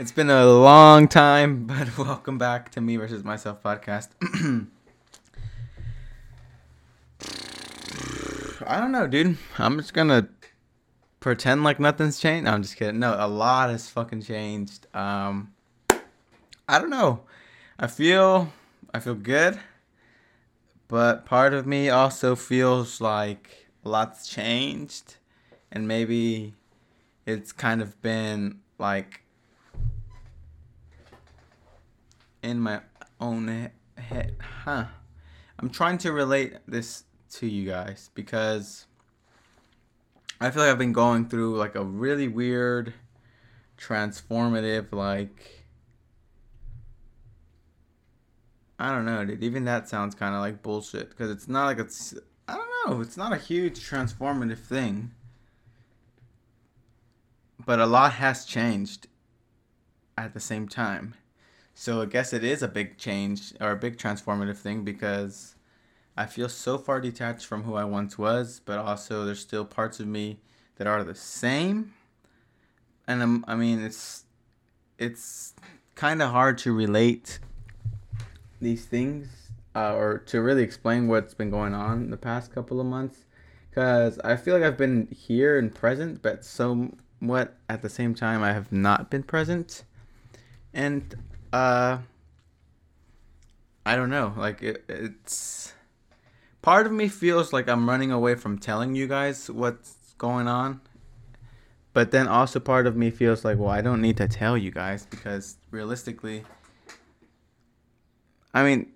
It's 0.00 0.12
been 0.12 0.30
a 0.30 0.46
long 0.46 1.08
time, 1.08 1.66
but 1.66 1.98
welcome 1.98 2.38
back 2.38 2.70
to 2.70 2.80
Me 2.80 2.96
versus 2.96 3.22
Myself 3.22 3.62
podcast. 3.62 4.08
I 8.66 8.80
don't 8.80 8.92
know, 8.92 9.06
dude. 9.06 9.36
I'm 9.58 9.76
just 9.76 9.92
gonna 9.92 10.30
pretend 11.20 11.64
like 11.64 11.78
nothing's 11.78 12.18
changed. 12.18 12.46
No, 12.46 12.52
I'm 12.52 12.62
just 12.62 12.76
kidding. 12.76 12.98
No, 12.98 13.14
a 13.18 13.28
lot 13.28 13.68
has 13.68 13.90
fucking 13.90 14.22
changed. 14.22 14.86
Um, 14.96 15.52
I 16.66 16.78
don't 16.78 16.88
know. 16.88 17.24
I 17.78 17.86
feel 17.86 18.50
I 18.94 19.00
feel 19.00 19.16
good, 19.16 19.60
but 20.88 21.26
part 21.26 21.52
of 21.52 21.66
me 21.66 21.90
also 21.90 22.34
feels 22.34 23.02
like 23.02 23.68
a 23.84 23.90
lot's 23.90 24.26
changed, 24.26 25.16
and 25.70 25.86
maybe 25.86 26.54
it's 27.26 27.52
kind 27.52 27.82
of 27.82 28.00
been 28.00 28.60
like 28.78 29.24
in 32.42 32.60
my 32.60 32.80
own 33.20 33.70
head. 33.96 34.36
Huh. 34.64 34.86
I'm 35.58 35.70
trying 35.70 35.98
to 35.98 36.12
relate 36.12 36.54
this 36.66 37.04
to 37.32 37.46
you 37.46 37.68
guys 37.68 38.10
because 38.14 38.86
I 40.40 40.50
feel 40.50 40.62
like 40.62 40.72
I've 40.72 40.78
been 40.78 40.92
going 40.92 41.28
through 41.28 41.56
like 41.56 41.74
a 41.74 41.84
really 41.84 42.28
weird, 42.28 42.94
transformative, 43.78 44.92
like. 44.92 45.66
I 48.78 48.90
don't 48.90 49.04
know, 49.04 49.22
dude. 49.26 49.44
Even 49.44 49.66
that 49.66 49.90
sounds 49.90 50.14
kind 50.14 50.34
of 50.34 50.40
like 50.40 50.62
bullshit 50.62 51.10
because 51.10 51.30
it's 51.30 51.46
not 51.46 51.66
like 51.66 51.78
it's. 51.78 52.14
I 52.48 52.56
don't 52.56 52.70
know. 52.86 53.00
It's 53.02 53.18
not 53.18 53.34
a 53.34 53.36
huge 53.36 53.78
transformative 53.78 54.58
thing. 54.58 55.10
But 57.66 57.78
a 57.78 57.86
lot 57.86 58.14
has 58.14 58.46
changed 58.46 59.08
at 60.16 60.32
the 60.32 60.40
same 60.40 60.66
time. 60.66 61.14
So 61.74 62.02
I 62.02 62.06
guess 62.06 62.32
it 62.32 62.44
is 62.44 62.62
a 62.62 62.68
big 62.68 62.98
change 62.98 63.54
or 63.60 63.70
a 63.72 63.76
big 63.76 63.96
transformative 63.96 64.56
thing 64.56 64.84
because 64.84 65.54
I 66.16 66.26
feel 66.26 66.48
so 66.48 66.76
far 66.76 67.00
detached 67.00 67.46
from 67.46 67.62
who 67.62 67.74
I 67.74 67.84
once 67.84 68.18
was, 68.18 68.60
but 68.64 68.78
also 68.78 69.24
there's 69.24 69.40
still 69.40 69.64
parts 69.64 70.00
of 70.00 70.06
me 70.06 70.40
that 70.76 70.86
are 70.86 71.02
the 71.02 71.14
same. 71.14 71.94
And 73.06 73.22
I'm, 73.22 73.44
I 73.48 73.54
mean, 73.54 73.80
it's 73.82 74.24
it's 74.98 75.54
kind 75.94 76.20
of 76.20 76.30
hard 76.30 76.58
to 76.58 76.72
relate 76.72 77.38
these 78.60 78.84
things 78.84 79.50
uh, 79.74 79.94
or 79.94 80.18
to 80.18 80.42
really 80.42 80.62
explain 80.62 81.08
what's 81.08 81.34
been 81.34 81.50
going 81.50 81.74
on 81.74 82.10
the 82.10 82.16
past 82.16 82.52
couple 82.54 82.80
of 82.80 82.86
months 82.86 83.24
because 83.70 84.18
I 84.20 84.36
feel 84.36 84.54
like 84.54 84.64
I've 84.64 84.76
been 84.76 85.06
here 85.06 85.58
and 85.58 85.74
present, 85.74 86.22
but 86.22 86.44
somewhat 86.44 87.56
at 87.68 87.82
the 87.82 87.88
same 87.88 88.14
time 88.14 88.42
I 88.42 88.52
have 88.52 88.72
not 88.72 89.10
been 89.10 89.22
present. 89.22 89.84
And 90.74 91.14
uh, 91.52 91.98
I 93.84 93.96
don't 93.96 94.10
know. 94.10 94.32
Like 94.36 94.62
it, 94.62 94.84
it's 94.88 95.72
part 96.62 96.86
of 96.86 96.92
me 96.92 97.08
feels 97.08 97.52
like 97.52 97.68
I'm 97.68 97.88
running 97.88 98.12
away 98.12 98.34
from 98.34 98.58
telling 98.58 98.94
you 98.94 99.06
guys 99.06 99.50
what's 99.50 100.14
going 100.18 100.48
on. 100.48 100.80
But 101.92 102.12
then 102.12 102.28
also 102.28 102.60
part 102.60 102.86
of 102.86 102.96
me 102.96 103.10
feels 103.10 103.44
like, 103.44 103.58
well, 103.58 103.70
I 103.70 103.80
don't 103.80 104.00
need 104.00 104.16
to 104.18 104.28
tell 104.28 104.56
you 104.56 104.70
guys 104.70 105.06
because 105.06 105.56
realistically, 105.72 106.44
I 108.54 108.62
mean, 108.62 108.92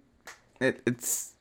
it, 0.60 0.80
it's 0.86 1.32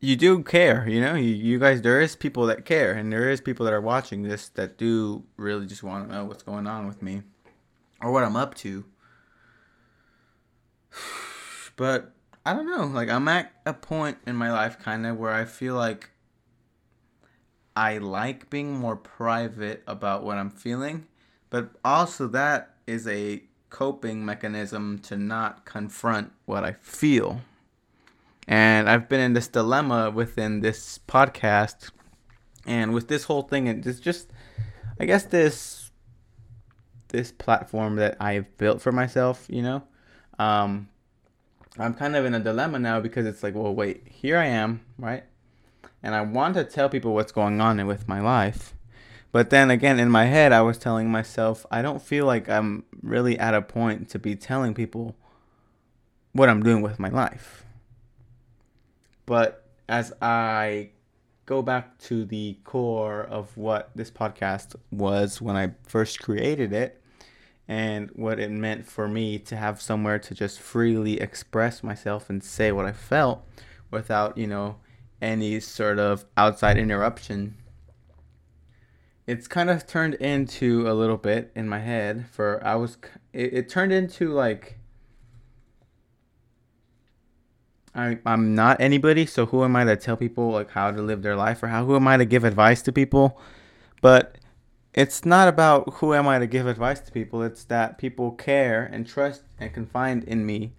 you 0.00 0.16
do 0.16 0.42
care, 0.42 0.88
you 0.88 1.00
know. 1.00 1.14
You, 1.14 1.30
you 1.34 1.58
guys, 1.58 1.82
there 1.82 2.00
is 2.00 2.16
people 2.16 2.46
that 2.46 2.64
care, 2.64 2.92
and 2.92 3.12
there 3.12 3.30
is 3.30 3.40
people 3.40 3.64
that 3.66 3.72
are 3.72 3.80
watching 3.80 4.22
this 4.22 4.48
that 4.50 4.76
do 4.76 5.22
really 5.36 5.66
just 5.66 5.82
want 5.82 6.08
to 6.08 6.14
know 6.14 6.24
what's 6.24 6.42
going 6.42 6.66
on 6.66 6.86
with 6.88 7.00
me 7.00 7.22
or 8.00 8.10
what 8.10 8.24
I'm 8.24 8.36
up 8.36 8.54
to. 8.56 8.84
But 11.76 12.12
I 12.44 12.54
don't 12.54 12.66
know. 12.66 12.86
Like 12.86 13.08
I'm 13.08 13.28
at 13.28 13.52
a 13.66 13.72
point 13.72 14.18
in 14.26 14.34
my 14.34 14.50
life 14.50 14.78
kind 14.78 15.06
of 15.06 15.16
where 15.16 15.32
I 15.32 15.44
feel 15.44 15.74
like 15.74 16.10
I 17.76 17.98
like 17.98 18.50
being 18.50 18.72
more 18.72 18.96
private 18.96 19.84
about 19.86 20.24
what 20.24 20.38
I'm 20.38 20.50
feeling, 20.50 21.06
but 21.50 21.70
also 21.84 22.26
that 22.28 22.74
is 22.86 23.06
a 23.06 23.42
coping 23.70 24.24
mechanism 24.24 24.98
to 25.00 25.16
not 25.16 25.64
confront 25.64 26.32
what 26.46 26.64
I 26.64 26.72
feel. 26.72 27.42
And 28.48 28.88
I've 28.88 29.08
been 29.08 29.20
in 29.20 29.34
this 29.34 29.46
dilemma 29.46 30.10
within 30.10 30.60
this 30.60 30.98
podcast 31.06 31.90
and 32.66 32.92
with 32.92 33.08
this 33.08 33.24
whole 33.24 33.42
thing 33.42 33.68
and 33.68 33.86
it's 33.86 34.00
just 34.00 34.30
I 34.98 35.04
guess 35.04 35.24
this 35.24 35.90
this 37.08 37.30
platform 37.30 37.96
that 37.96 38.16
I've 38.20 38.56
built 38.58 38.82
for 38.82 38.92
myself, 38.92 39.46
you 39.48 39.62
know. 39.62 39.82
Um 40.38 40.88
I'm 41.78 41.94
kind 41.94 42.16
of 42.16 42.24
in 42.24 42.34
a 42.34 42.40
dilemma 42.40 42.78
now 42.78 43.00
because 43.00 43.24
it's 43.24 43.42
like, 43.42 43.54
well, 43.54 43.72
wait, 43.72 44.02
here 44.08 44.36
I 44.36 44.46
am, 44.46 44.80
right? 44.98 45.22
And 46.02 46.14
I 46.14 46.22
want 46.22 46.54
to 46.54 46.64
tell 46.64 46.88
people 46.88 47.14
what's 47.14 47.30
going 47.30 47.60
on 47.60 47.84
with 47.86 48.08
my 48.08 48.20
life. 48.20 48.74
But 49.30 49.50
then 49.50 49.70
again, 49.70 50.00
in 50.00 50.10
my 50.10 50.24
head, 50.24 50.52
I 50.52 50.62
was 50.62 50.78
telling 50.78 51.10
myself, 51.10 51.66
I 51.70 51.82
don't 51.82 52.02
feel 52.02 52.26
like 52.26 52.48
I'm 52.48 52.84
really 53.02 53.38
at 53.38 53.54
a 53.54 53.62
point 53.62 54.08
to 54.10 54.18
be 54.18 54.34
telling 54.34 54.74
people 54.74 55.14
what 56.32 56.48
I'm 56.48 56.62
doing 56.62 56.82
with 56.82 56.98
my 56.98 57.10
life. 57.10 57.64
But 59.26 59.64
as 59.88 60.12
I 60.20 60.90
go 61.46 61.62
back 61.62 61.98
to 61.98 62.24
the 62.24 62.58
core 62.64 63.22
of 63.22 63.56
what 63.56 63.90
this 63.94 64.10
podcast 64.10 64.74
was 64.90 65.40
when 65.40 65.56
I 65.56 65.74
first 65.82 66.20
created 66.20 66.72
it, 66.72 66.97
and 67.68 68.10
what 68.14 68.40
it 68.40 68.50
meant 68.50 68.86
for 68.86 69.06
me 69.06 69.38
to 69.38 69.54
have 69.54 69.80
somewhere 69.80 70.18
to 70.18 70.34
just 70.34 70.58
freely 70.58 71.20
express 71.20 71.82
myself 71.82 72.30
and 72.30 72.42
say 72.42 72.72
what 72.72 72.86
I 72.86 72.92
felt 72.92 73.46
without, 73.90 74.38
you 74.38 74.46
know, 74.46 74.76
any 75.20 75.60
sort 75.60 75.98
of 75.98 76.24
outside 76.36 76.78
interruption. 76.78 77.56
It's 79.26 79.46
kind 79.46 79.68
of 79.68 79.86
turned 79.86 80.14
into 80.14 80.90
a 80.90 80.94
little 80.94 81.18
bit 81.18 81.52
in 81.54 81.68
my 81.68 81.80
head 81.80 82.26
for 82.30 82.64
I 82.66 82.76
was 82.76 82.96
it, 83.34 83.52
it 83.52 83.68
turned 83.68 83.92
into 83.92 84.32
like 84.32 84.78
I 87.94 88.18
I'm 88.24 88.54
not 88.54 88.80
anybody, 88.80 89.26
so 89.26 89.44
who 89.44 89.64
am 89.64 89.76
I 89.76 89.84
to 89.84 89.96
tell 89.96 90.16
people 90.16 90.52
like 90.52 90.70
how 90.70 90.90
to 90.90 91.02
live 91.02 91.20
their 91.20 91.36
life 91.36 91.62
or 91.62 91.66
how 91.66 91.84
who 91.84 91.96
am 91.96 92.08
I 92.08 92.16
to 92.16 92.24
give 92.24 92.44
advice 92.44 92.80
to 92.82 92.92
people? 92.92 93.38
But 94.00 94.38
it's 94.94 95.24
not 95.24 95.48
about 95.48 95.94
who 95.94 96.14
am 96.14 96.26
I 96.26 96.38
to 96.38 96.46
give 96.46 96.66
advice 96.66 97.00
to 97.00 97.12
people. 97.12 97.42
It's 97.42 97.64
that 97.64 97.98
people 97.98 98.32
care 98.32 98.84
and 98.84 99.06
trust 99.06 99.42
and 99.58 99.72
confide 99.72 100.24
in 100.24 100.46
me 100.46 100.72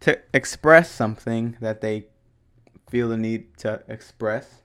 to 0.00 0.20
express 0.34 0.90
something 0.90 1.56
that 1.60 1.80
they 1.80 2.06
feel 2.88 3.08
the 3.08 3.16
need 3.16 3.56
to 3.58 3.82
express. 3.88 4.62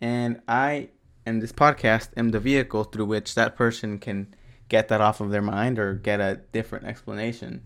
And 0.00 0.40
I 0.48 0.88
and 1.26 1.42
this 1.42 1.52
podcast 1.52 2.08
am 2.16 2.30
the 2.30 2.40
vehicle 2.40 2.84
through 2.84 3.04
which 3.04 3.34
that 3.34 3.56
person 3.56 3.98
can 3.98 4.34
get 4.68 4.88
that 4.88 5.00
off 5.00 5.20
of 5.20 5.30
their 5.30 5.42
mind 5.42 5.78
or 5.78 5.94
get 5.94 6.20
a 6.20 6.40
different 6.52 6.86
explanation. 6.86 7.62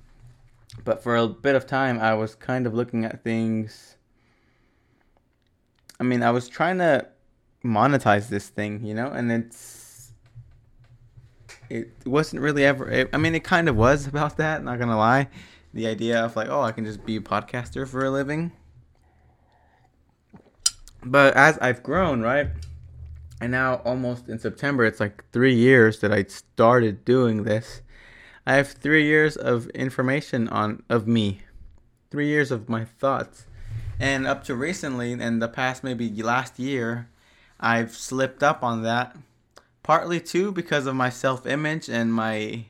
But 0.85 1.03
for 1.03 1.17
a 1.17 1.29
bit 1.29 1.55
of 1.55 1.67
time, 1.67 2.01
I 2.01 2.15
was 2.15 2.35
kind 2.35 2.67
of 2.67 2.75
looking 2.75 3.05
at 3.05 3.23
things. 3.23 3.97
I 6.01 6.03
mean, 6.03 6.23
I 6.23 6.33
was 6.33 6.49
trying 6.49 6.79
to 6.79 7.07
monetize 7.65 8.29
this 8.29 8.49
thing, 8.49 8.85
you 8.85 8.95
know, 8.95 9.09
and 9.09 9.31
it's 9.31 9.84
it 11.71 11.91
wasn't 12.05 12.43
really 12.43 12.65
ever. 12.65 12.89
It, 12.91 13.11
I 13.13 13.17
mean, 13.17 13.35
it 13.35 13.45
kind 13.45 13.69
of 13.69 13.77
was 13.77 14.07
about 14.07 14.37
that. 14.39 14.63
Not 14.63 14.79
gonna 14.79 14.99
lie, 14.99 15.29
the 15.73 15.87
idea 15.87 16.25
of 16.25 16.37
like, 16.37 16.49
oh, 16.49 16.63
I 16.63 16.73
can 16.73 16.85
just 16.85 17.05
be 17.05 17.17
a 17.17 17.21
podcaster 17.21 17.87
for 17.87 18.05
a 18.05 18.11
living. 18.11 18.53
But 21.03 21.35
as 21.35 21.59
I've 21.59 21.83
grown, 21.83 22.23
right, 22.23 22.49
and 23.41 23.53
now 23.53 23.77
almost 23.85 24.29
in 24.29 24.39
September, 24.39 24.85
it's 24.85 25.01
like 25.01 25.25
three 25.33 25.55
years 25.55 26.01
that 26.01 26.13
I 26.13 26.25
started 26.25 27.05
doing 27.05 27.43
this. 27.43 27.83
I 28.47 28.55
have 28.55 28.69
three 28.69 29.05
years 29.05 29.37
of 29.37 29.69
information 29.71 30.49
on 30.49 30.83
of 30.89 31.07
me, 31.07 31.41
three 32.11 32.29
years 32.29 32.51
of 32.51 32.69
my 32.69 32.85
thoughts, 32.85 33.47
and 33.99 34.27
up 34.27 34.45
to 34.45 34.55
recently, 34.55 35.13
in 35.13 35.39
the 35.39 35.49
past 35.49 35.85
maybe 35.85 36.11
last 36.23 36.59
year, 36.59 37.09
I've 37.61 37.93
slipped 37.93 38.43
up 38.43 38.63
on 38.63 38.83
that 38.83 39.17
partly 39.85 40.19
too 40.19 40.51
because 40.51 40.87
of 40.87 40.97
my 40.97 41.11
self-image 41.11 41.89
and 41.89 42.13
my 42.13 42.65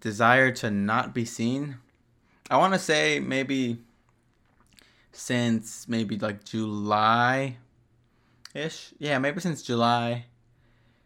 desire 0.00 0.50
to 0.50 0.70
not 0.70 1.14
be 1.14 1.24
seen. 1.24 1.78
I 2.50 2.58
want 2.58 2.74
to 2.74 2.78
say 2.78 3.20
maybe 3.20 3.78
since 5.12 5.88
maybe 5.88 6.18
like 6.18 6.44
July 6.44 7.56
ish. 8.52 8.92
Yeah, 8.98 9.18
maybe 9.18 9.40
since 9.40 9.62
July 9.62 10.26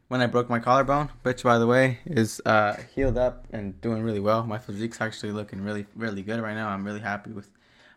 when 0.08 0.22
I 0.22 0.26
broke 0.26 0.48
my 0.48 0.58
collarbone, 0.58 1.10
which 1.22 1.42
by 1.42 1.58
the 1.58 1.66
way 1.66 1.98
is 2.06 2.40
uh, 2.46 2.76
healed 2.94 3.18
up 3.18 3.46
and 3.52 3.78
doing 3.80 4.02
really 4.02 4.20
well. 4.20 4.42
My 4.44 4.58
physique's 4.58 5.00
actually 5.00 5.32
looking 5.32 5.60
really 5.60 5.86
really 5.94 6.22
good 6.22 6.40
right 6.40 6.54
now. 6.54 6.68
I'm 6.68 6.84
really 6.84 7.00
happy 7.00 7.30
with 7.30 7.50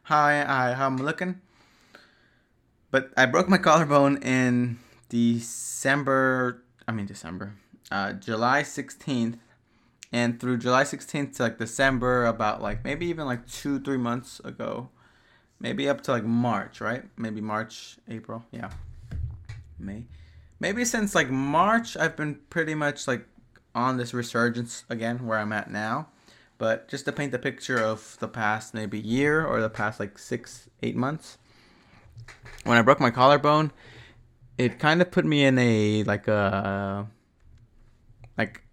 how 0.03 0.21
I 0.21 0.73
how 0.73 0.87
I'm 0.87 0.97
looking. 0.97 1.39
But 2.91 3.11
I 3.15 3.25
broke 3.25 3.47
my 3.47 3.57
collarbone 3.57 4.17
in 4.17 4.77
December 5.07 6.61
I 6.87 6.91
mean 6.91 7.05
December, 7.05 7.53
uh, 7.91 8.13
July 8.13 8.63
16th 8.63 9.37
and 10.11 10.39
through 10.39 10.57
July 10.57 10.83
16th 10.83 11.37
to 11.37 11.43
like 11.43 11.57
December, 11.57 12.25
about 12.25 12.61
like 12.61 12.83
maybe 12.83 13.05
even 13.07 13.25
like 13.25 13.47
two, 13.47 13.79
three 13.79 13.97
months 13.97 14.39
ago, 14.41 14.89
maybe 15.59 15.87
up 15.87 16.01
to 16.01 16.11
like 16.11 16.25
March, 16.25 16.81
right? 16.81 17.03
Maybe 17.17 17.39
March, 17.39 17.97
April, 18.09 18.43
yeah, 18.51 18.71
May. 19.79 20.05
Maybe 20.59 20.83
since 20.85 21.15
like 21.15 21.29
March, 21.29 21.95
I've 21.95 22.15
been 22.15 22.39
pretty 22.49 22.75
much 22.75 23.07
like 23.07 23.25
on 23.73 23.97
this 23.97 24.13
resurgence 24.13 24.83
again, 24.89 25.25
where 25.25 25.39
I'm 25.39 25.53
at 25.53 25.71
now. 25.71 26.09
But 26.57 26.87
just 26.89 27.05
to 27.05 27.11
paint 27.11 27.31
the 27.31 27.39
picture 27.39 27.79
of 27.79 28.17
the 28.19 28.27
past 28.27 28.73
maybe 28.73 28.99
year 28.99 29.43
or 29.43 29.61
the 29.61 29.69
past 29.69 29.99
like 29.99 30.19
six, 30.19 30.69
eight 30.83 30.95
months, 30.95 31.37
when 32.65 32.77
I 32.77 32.81
broke 32.81 32.99
my 32.99 33.09
collarbone, 33.09 33.71
it 34.57 34.79
kind 34.79 35.01
of 35.01 35.11
put 35.11 35.25
me 35.25 35.43
in 35.45 35.57
a 35.57 36.03
like 36.03 36.27
a 36.27 37.07
like 38.37 38.63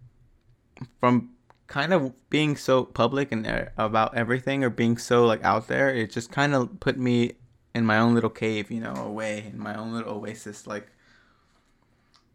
from 1.01 1.31
kind 1.67 1.93
of 1.93 2.13
being 2.31 2.57
so 2.57 2.85
public 2.85 3.31
and 3.31 3.47
uh, 3.47 3.67
about 3.77 4.17
everything 4.17 4.65
or 4.65 4.71
being 4.71 4.97
so 4.99 5.27
like 5.27 5.45
out 5.45 5.69
there, 5.69 5.95
it 5.95 6.11
just 6.11 6.33
kind 6.33 6.55
of 6.55 6.81
put 6.81 6.99
me 6.99 7.33
in 7.75 7.85
my 7.85 7.99
own 7.99 8.15
little 8.15 8.31
cave, 8.31 8.71
you 8.71 8.81
know, 8.81 8.95
away 8.95 9.45
in 9.53 9.59
my 9.59 9.75
own 9.75 9.93
little 9.93 10.15
oasis, 10.15 10.67
like. 10.67 10.89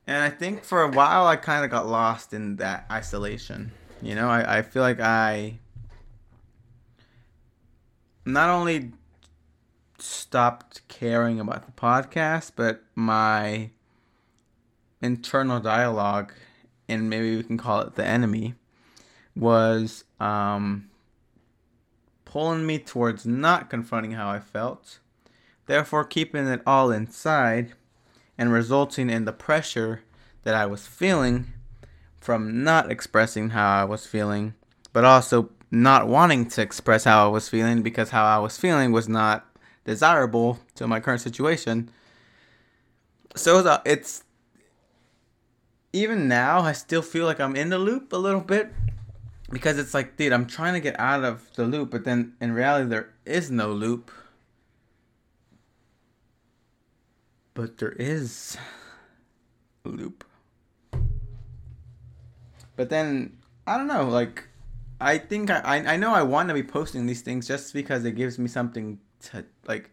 And 0.06 0.22
I 0.22 0.30
think 0.30 0.66
for 0.66 0.84
a 0.84 0.92
while 0.92 1.26
I 1.28 1.38
kind 1.38 1.64
of 1.64 1.72
got 1.72 1.88
lost 1.88 2.34
in 2.34 2.58
that 2.58 2.86
isolation. 2.92 3.72
You 4.02 4.16
know, 4.16 4.28
I, 4.28 4.58
I 4.58 4.62
feel 4.62 4.82
like 4.82 5.00
I 5.00 5.60
not 8.26 8.50
only 8.50 8.92
stopped 9.98 10.88
caring 10.88 11.40
about 11.40 11.66
the 11.66 11.72
podcast, 11.72 12.52
but 12.56 12.84
my 12.96 13.70
internal 15.02 15.60
dialogue, 15.60 16.34
and 16.88 17.10
maybe 17.10 17.36
we 17.36 17.44
can 17.44 17.58
call 17.58 17.82
it 17.82 17.96
the 17.96 18.06
enemy, 18.06 18.56
was 19.36 20.04
um, 20.20 20.90
pulling 22.26 22.66
me 22.66 22.80
towards 22.80 23.26
not 23.26 23.70
confronting 23.70 24.12
how 24.12 24.30
I 24.30 24.40
felt, 24.40 25.00
therefore 25.66 26.06
keeping 26.06 26.48
it 26.48 26.62
all 26.66 26.92
inside, 26.92 27.74
and 28.38 28.52
resulting 28.52 29.10
in 29.10 29.26
the 29.26 29.34
pressure 29.34 30.02
that 30.44 30.56
I 30.56 30.66
was 30.66 30.88
feeling 30.88 31.54
from 32.20 32.64
not 32.64 32.90
expressing 32.90 33.50
how 33.50 33.82
I 33.82 33.84
was 33.84 34.06
feeling, 34.06 34.54
but 34.94 35.04
also 35.04 35.50
not 35.70 36.08
wanting 36.08 36.48
to 36.48 36.62
express 36.62 37.04
how 37.04 37.26
I 37.26 37.30
was 37.30 37.50
feeling 37.50 37.82
because 37.82 38.12
how 38.12 38.24
I 38.24 38.38
was 38.38 38.58
feeling 38.58 38.92
was 38.92 39.10
not 39.10 39.46
desirable 39.86 40.60
to 40.76 40.88
my 40.88 41.00
current 41.00 41.22
situation. 41.22 41.90
So 43.36 43.60
uh, 43.60 43.80
it's 43.86 44.24
even 45.92 46.28
now 46.28 46.62
I 46.62 46.72
still 46.74 47.02
feel 47.02 47.26
like 47.26 47.40
I'm 47.40 47.56
in 47.56 47.70
the 47.70 47.78
loop 47.78 48.14
a 48.14 48.18
little 48.18 48.42
bit 48.42 48.72
because 49.52 49.78
it's 49.78 49.94
like, 49.94 50.18
dude, 50.18 50.34
I'm 50.34 50.48
trying 50.48 50.74
to 50.74 50.80
get 50.80 51.00
out 51.00 51.24
of 51.24 51.50
the 51.56 51.66
loop, 51.66 51.92
but 51.92 52.04
then 52.04 52.34
in 52.42 52.52
reality 52.54 52.90
there 52.90 53.10
is 53.26 53.52
no 53.52 53.72
loop. 53.72 54.12
But 57.54 57.78
there 57.78 57.92
is 57.92 58.58
a 59.86 59.90
loop. 59.90 60.24
But 62.76 62.90
then 62.90 63.38
I 63.68 63.78
don't 63.78 63.88
know, 63.88 64.10
like 64.10 64.48
I 65.00 65.20
think 65.20 65.52
I 65.52 65.84
I 65.86 65.98
know 65.98 66.14
I 66.14 66.24
want 66.24 66.50
to 66.50 66.56
be 66.56 66.64
posting 66.64 67.06
these 67.06 67.22
things 67.22 67.48
just 67.48 67.74
because 67.74 68.04
it 68.06 68.14
gives 68.14 68.40
me 68.40 68.48
something 68.48 69.00
to 69.32 69.46
like 69.68 69.90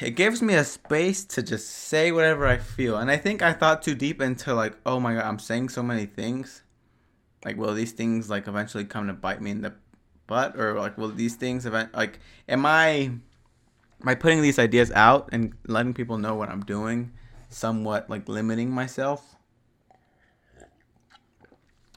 it 0.00 0.12
gives 0.12 0.42
me 0.42 0.54
a 0.54 0.64
space 0.64 1.24
to 1.24 1.42
just 1.42 1.68
say 1.68 2.12
whatever 2.12 2.46
I 2.46 2.58
feel. 2.58 2.96
And 2.96 3.10
I 3.10 3.16
think 3.16 3.42
I 3.42 3.52
thought 3.52 3.82
too 3.82 3.94
deep 3.94 4.20
into 4.20 4.54
like, 4.54 4.74
oh 4.86 5.00
my 5.00 5.14
god, 5.14 5.24
I'm 5.24 5.38
saying 5.38 5.70
so 5.70 5.82
many 5.82 6.06
things. 6.06 6.62
Like, 7.44 7.56
will 7.56 7.74
these 7.74 7.92
things 7.92 8.28
like 8.28 8.48
eventually 8.48 8.84
come 8.84 9.06
to 9.06 9.12
bite 9.12 9.40
me 9.40 9.50
in 9.50 9.62
the 9.62 9.74
butt, 10.26 10.58
or 10.58 10.78
like, 10.78 10.98
will 10.98 11.08
these 11.08 11.36
things 11.36 11.66
event 11.66 11.94
like, 11.94 12.20
am 12.48 12.66
I, 12.66 12.90
am 12.90 13.22
I 14.04 14.14
putting 14.14 14.42
these 14.42 14.58
ideas 14.58 14.90
out 14.92 15.30
and 15.32 15.54
letting 15.66 15.94
people 15.94 16.18
know 16.18 16.34
what 16.34 16.50
I'm 16.50 16.62
doing, 16.62 17.12
somewhat 17.48 18.10
like 18.10 18.28
limiting 18.28 18.70
myself? 18.70 19.36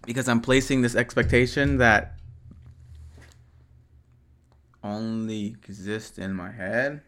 Because 0.06 0.28
I'm 0.28 0.42
placing 0.42 0.82
this 0.82 0.96
expectation 0.96 1.78
that 1.78 2.18
only 4.84 5.56
exist 5.64 6.20
in 6.20 6.34
my 6.34 6.52
head. 6.52 7.02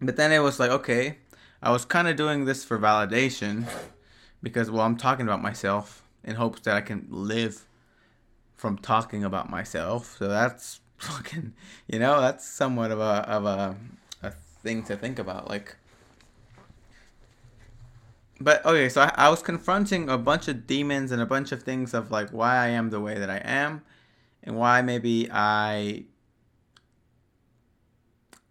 But 0.00 0.16
then 0.16 0.32
it 0.32 0.40
was 0.40 0.60
like, 0.60 0.70
okay, 0.70 1.18
I 1.62 1.70
was 1.70 1.84
kind 1.84 2.06
of 2.06 2.16
doing 2.16 2.44
this 2.44 2.64
for 2.64 2.78
validation 2.78 3.66
because, 4.42 4.70
well, 4.70 4.82
I'm 4.82 4.96
talking 4.96 5.26
about 5.26 5.40
myself 5.40 6.02
in 6.22 6.36
hopes 6.36 6.60
that 6.62 6.76
I 6.76 6.80
can 6.82 7.06
live 7.08 7.66
from 8.54 8.76
talking 8.76 9.24
about 9.24 9.50
myself. 9.50 10.16
So 10.18 10.28
that's 10.28 10.80
fucking, 10.98 11.54
you 11.88 11.98
know, 11.98 12.20
that's 12.20 12.46
somewhat 12.46 12.90
of 12.90 13.00
a 13.00 13.24
of 13.28 13.46
a 13.46 13.76
a 14.22 14.30
thing 14.30 14.82
to 14.84 14.96
think 14.96 15.18
about. 15.18 15.48
Like, 15.48 15.76
but 18.40 18.64
okay, 18.66 18.88
so 18.88 19.02
I, 19.02 19.12
I 19.16 19.28
was 19.30 19.42
confronting 19.42 20.08
a 20.08 20.18
bunch 20.18 20.48
of 20.48 20.66
demons 20.66 21.12
and 21.12 21.22
a 21.22 21.26
bunch 21.26 21.52
of 21.52 21.62
things 21.62 21.94
of 21.94 22.10
like 22.10 22.30
why 22.30 22.56
I 22.56 22.68
am 22.68 22.90
the 22.90 23.00
way 23.00 23.18
that 23.18 23.30
I 23.30 23.38
am 23.38 23.82
and 24.44 24.56
why 24.56 24.82
maybe 24.82 25.28
I 25.32 26.04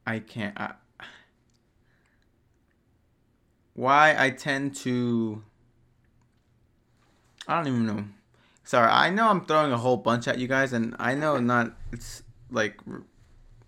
I 0.06 0.20
can't 0.20 0.60
I, 0.60 0.74
why 3.74 4.16
I 4.18 4.32
tend 4.32 4.76
to 4.78 5.44
I 7.48 7.56
don't 7.58 7.68
even 7.68 7.86
know. 7.86 8.06
Sorry, 8.64 8.90
I 8.90 9.10
know 9.10 9.28
I'm 9.28 9.46
throwing 9.46 9.74
a 9.74 9.78
whole 9.78 9.98
bunch 9.98 10.28
at 10.28 10.40
you 10.40 10.48
guys 10.48 10.74
and 10.74 10.96
I 10.98 11.16
know 11.16 11.38
not 11.40 11.74
it's 11.92 12.24
like 12.50 12.80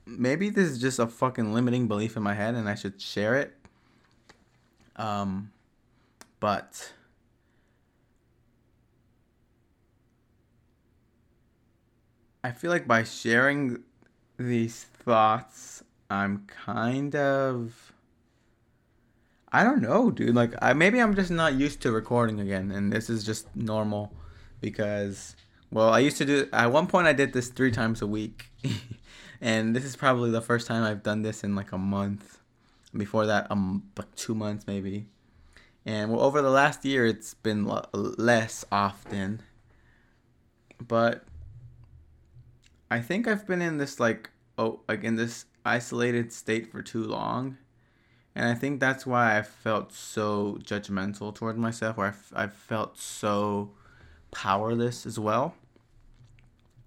maybe 0.06 0.50
this 0.50 0.70
is 0.70 0.80
just 0.80 1.00
a 1.00 1.08
fucking 1.08 1.54
limiting 1.54 1.88
belief 1.88 2.18
in 2.18 2.24
my 2.24 2.34
head 2.34 2.56
and 2.56 2.68
I 2.68 2.76
should 2.76 3.02
share 3.02 3.36
it. 3.36 3.54
Um 4.96 5.52
but 6.40 6.94
I 12.46 12.52
feel 12.52 12.70
like 12.70 12.88
by 12.88 13.04
sharing 13.04 13.82
these 14.38 14.84
thoughts, 14.84 15.84
I'm 16.12 16.46
kind 16.46 17.16
of. 17.16 17.92
I 19.52 19.64
don't 19.64 19.82
know, 19.82 20.12
dude. 20.12 20.36
Like, 20.36 20.54
I 20.62 20.74
maybe 20.74 21.02
I'm 21.02 21.16
just 21.16 21.32
not 21.32 21.56
used 21.56 21.82
to 21.82 21.92
recording 21.92 22.40
again, 22.40 22.70
and 22.70 22.94
this 22.94 23.10
is 23.10 23.24
just 23.24 23.48
normal 23.56 24.14
because, 24.62 25.36
well, 25.72 25.90
I 25.90 25.98
used 25.98 26.18
to 26.18 26.26
do. 26.26 26.48
At 26.54 26.72
one 26.72 26.86
point, 26.86 27.08
I 27.08 27.14
did 27.14 27.34
this 27.34 27.48
three 27.48 27.72
times 27.72 28.04
a 28.04 28.08
week, 28.08 28.46
and 29.42 29.76
this 29.76 29.84
is 29.84 29.96
probably 29.96 30.30
the 30.30 30.40
first 30.42 30.68
time 30.68 30.84
I've 30.84 31.02
done 31.02 31.24
this 31.24 31.44
in 31.44 31.56
like 31.56 31.72
a 31.72 31.80
month. 31.80 32.38
Before 32.96 33.26
that, 33.26 33.50
um, 33.50 33.90
like 33.98 34.14
two 34.16 34.36
months 34.36 34.68
maybe, 34.68 35.08
and 35.84 36.12
well, 36.12 36.22
over 36.22 36.44
the 36.44 36.52
last 36.52 36.86
year, 36.86 37.08
it's 37.08 37.34
been 37.34 37.68
l- 37.68 37.90
less 37.92 38.64
often. 38.72 39.42
But 40.80 41.26
I 42.90 43.02
think 43.02 43.28
I've 43.28 43.48
been 43.48 43.62
in 43.62 43.78
this 43.78 44.00
like 44.00 44.30
oh 44.58 44.82
like 44.88 45.04
in 45.04 45.16
this 45.16 45.46
isolated 45.66 46.32
state 46.32 46.72
for 46.72 46.82
too 46.82 47.04
long. 47.04 47.58
And 48.36 48.48
I 48.50 48.54
think 48.54 48.82
that's 48.82 49.06
why 49.06 49.38
I 49.38 49.44
felt 49.44 49.94
so 49.94 50.58
judgmental 50.62 51.34
toward 51.34 51.58
myself, 51.58 51.98
or 51.98 52.14
I 52.34 52.48
felt 52.48 52.98
so 52.98 53.72
powerless 54.32 55.06
as 55.06 55.18
well. 55.18 55.56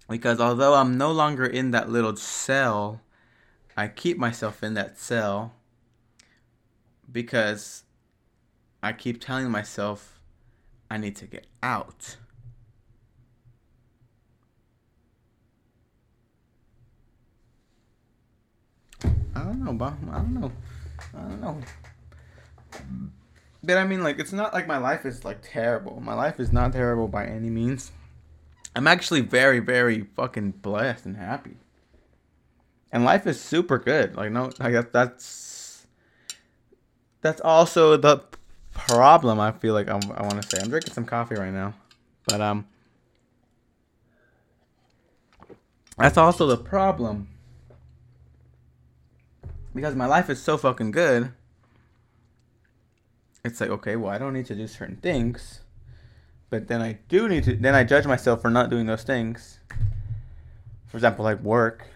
Because 0.07 0.39
although 0.39 0.75
I'm 0.75 0.97
no 0.97 1.11
longer 1.11 1.45
in 1.45 1.71
that 1.71 1.89
little 1.89 2.15
cell, 2.15 3.01
I 3.75 3.87
keep 3.87 4.17
myself 4.17 4.63
in 4.63 4.75
that 4.75 4.99
cell 4.99 5.53
because 7.11 7.83
I 8.83 8.93
keep 8.93 9.19
telling 9.19 9.49
myself 9.49 10.19
I 10.89 10.97
need 10.97 11.15
to 11.17 11.25
get 11.25 11.47
out. 11.63 12.17
I 19.39 19.43
don't 19.45 19.63
know, 19.63 19.73
but 19.73 19.93
I 20.11 20.17
don't 20.17 20.33
know. 20.33 20.51
I 21.17 21.21
don't 21.21 21.41
know. 21.41 21.61
But 23.63 23.77
I 23.77 23.85
mean, 23.85 24.03
like, 24.03 24.19
it's 24.19 24.33
not 24.33 24.53
like 24.53 24.67
my 24.67 24.77
life 24.77 25.05
is 25.05 25.23
like 25.23 25.39
terrible. 25.41 26.01
My 26.01 26.13
life 26.13 26.39
is 26.39 26.51
not 26.51 26.73
terrible 26.73 27.07
by 27.07 27.25
any 27.25 27.49
means. 27.49 27.91
I'm 28.75 28.87
actually 28.87 29.21
very, 29.21 29.59
very 29.59 30.07
fucking 30.15 30.51
blessed 30.61 31.05
and 31.05 31.17
happy. 31.17 31.57
And 32.91 33.05
life 33.05 33.27
is 33.27 33.39
super 33.39 33.77
good. 33.77 34.15
Like, 34.15 34.31
no, 34.31 34.51
I 34.59 34.71
guess 34.71 34.85
that's 34.91 35.87
that's 37.21 37.41
also 37.41 37.95
the 37.95 38.23
problem. 38.73 39.39
I 39.39 39.51
feel 39.51 39.73
like 39.73 39.87
I'm, 39.87 40.01
I 40.11 40.23
want 40.23 40.41
to 40.41 40.49
say. 40.49 40.61
I'm 40.61 40.69
drinking 40.69 40.93
some 40.93 41.05
coffee 41.05 41.35
right 41.35 41.53
now, 41.53 41.73
but 42.27 42.41
um, 42.41 42.65
that's 45.97 46.17
also 46.17 46.47
the 46.47 46.57
problem 46.57 47.27
because 49.79 49.95
my 49.95 50.05
life 50.05 50.29
is 50.29 50.41
so 50.41 50.57
fucking 50.57 50.91
good. 50.91 51.31
It's 53.45 53.61
like, 53.61 53.69
okay, 53.69 53.95
well, 53.95 54.11
I 54.11 54.17
don't 54.17 54.33
need 54.33 54.45
to 54.47 54.55
do 54.55 54.67
certain 54.67 54.97
things. 54.97 55.61
But 56.49 56.67
then 56.67 56.81
I 56.81 56.99
do 57.07 57.29
need 57.29 57.45
to. 57.45 57.55
Then 57.55 57.75
I 57.75 57.83
judge 57.83 58.05
myself 58.05 58.41
for 58.41 58.49
not 58.49 58.69
doing 58.69 58.87
those 58.87 59.03
things. 59.03 59.59
For 60.87 60.97
example, 60.97 61.23
like 61.23 61.39
work. 61.41 61.87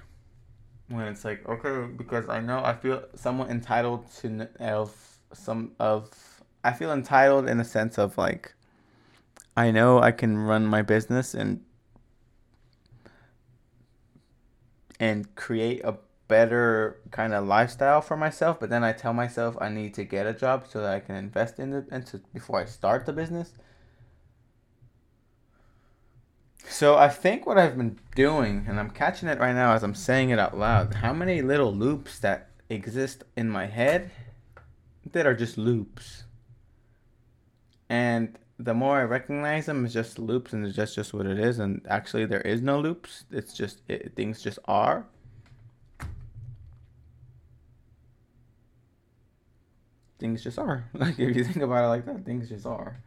When 0.87 1.07
it's 1.07 1.25
like 1.25 1.47
okay, 1.49 1.91
because 1.91 2.29
I 2.29 2.39
know 2.39 2.63
I 2.63 2.73
feel 2.73 3.03
somewhat 3.15 3.49
entitled 3.49 4.05
to 4.21 4.47
of 4.59 4.95
some 5.33 5.71
of. 5.79 6.09
I 6.63 6.71
feel 6.71 6.91
entitled 6.91 7.49
in 7.49 7.59
a 7.59 7.65
sense 7.65 7.97
of 7.97 8.17
like. 8.17 8.53
I 9.57 9.71
know 9.71 9.99
I 9.99 10.11
can 10.11 10.37
run 10.37 10.65
my 10.65 10.83
business 10.83 11.33
and 11.33 11.61
and 14.99 15.35
create 15.35 15.81
a 15.83 15.97
better 16.27 16.99
kind 17.11 17.33
of 17.33 17.45
lifestyle 17.45 18.01
for 18.01 18.15
myself 18.15 18.59
but 18.59 18.69
then 18.69 18.83
i 18.83 18.91
tell 18.91 19.13
myself 19.13 19.55
i 19.59 19.69
need 19.69 19.93
to 19.93 20.03
get 20.03 20.25
a 20.25 20.33
job 20.33 20.65
so 20.67 20.81
that 20.81 20.93
i 20.93 20.99
can 20.99 21.15
invest 21.15 21.59
in 21.59 21.73
it 21.73 21.85
into 21.91 22.19
before 22.33 22.59
i 22.59 22.65
start 22.65 23.05
the 23.05 23.13
business 23.13 23.53
so 26.65 26.95
i 26.95 27.09
think 27.09 27.45
what 27.45 27.57
i've 27.57 27.77
been 27.77 27.99
doing 28.15 28.65
and 28.67 28.79
i'm 28.79 28.89
catching 28.89 29.27
it 29.27 29.39
right 29.39 29.53
now 29.53 29.73
as 29.73 29.83
i'm 29.83 29.95
saying 29.95 30.29
it 30.29 30.39
out 30.39 30.57
loud 30.57 30.93
how 30.95 31.13
many 31.13 31.41
little 31.41 31.73
loops 31.73 32.19
that 32.19 32.49
exist 32.69 33.23
in 33.35 33.49
my 33.49 33.65
head 33.65 34.09
that 35.11 35.27
are 35.27 35.35
just 35.35 35.57
loops 35.57 36.23
and 37.89 38.39
the 38.59 38.73
more 38.73 38.99
I 38.99 39.03
recognize 39.03 39.65
them 39.65 39.85
as 39.85 39.93
just 39.93 40.19
loops 40.19 40.53
and 40.53 40.65
it's 40.65 40.75
just 40.75 40.95
just 40.95 41.13
what 41.13 41.25
it 41.25 41.39
is, 41.39 41.59
and 41.59 41.81
actually 41.89 42.25
there 42.25 42.41
is 42.41 42.61
no 42.61 42.79
loops. 42.79 43.25
It's 43.31 43.53
just 43.53 43.81
it, 43.87 44.15
things 44.15 44.41
just 44.41 44.59
are. 44.65 45.05
Things 50.23 50.41
just 50.41 50.57
are. 50.57 50.85
Like 50.93 51.19
if 51.19 51.35
you 51.35 51.43
think 51.43 51.57
about 51.57 51.83
it 51.83 51.87
like 51.89 52.05
that, 52.05 52.23
things 52.23 52.47
just 52.47 52.65
are. 52.65 52.97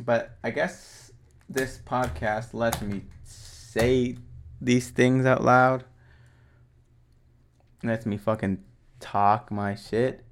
But 0.00 0.38
I 0.42 0.50
guess 0.50 1.12
this 1.50 1.78
podcast 1.84 2.54
lets 2.54 2.80
me 2.80 3.02
say 3.24 4.16
these 4.58 4.88
things 4.88 5.26
out 5.26 5.44
loud. 5.44 5.84
Lets 7.82 8.06
me 8.06 8.16
fucking 8.16 8.64
talk 9.00 9.50
my 9.50 9.74
shit 9.74 10.24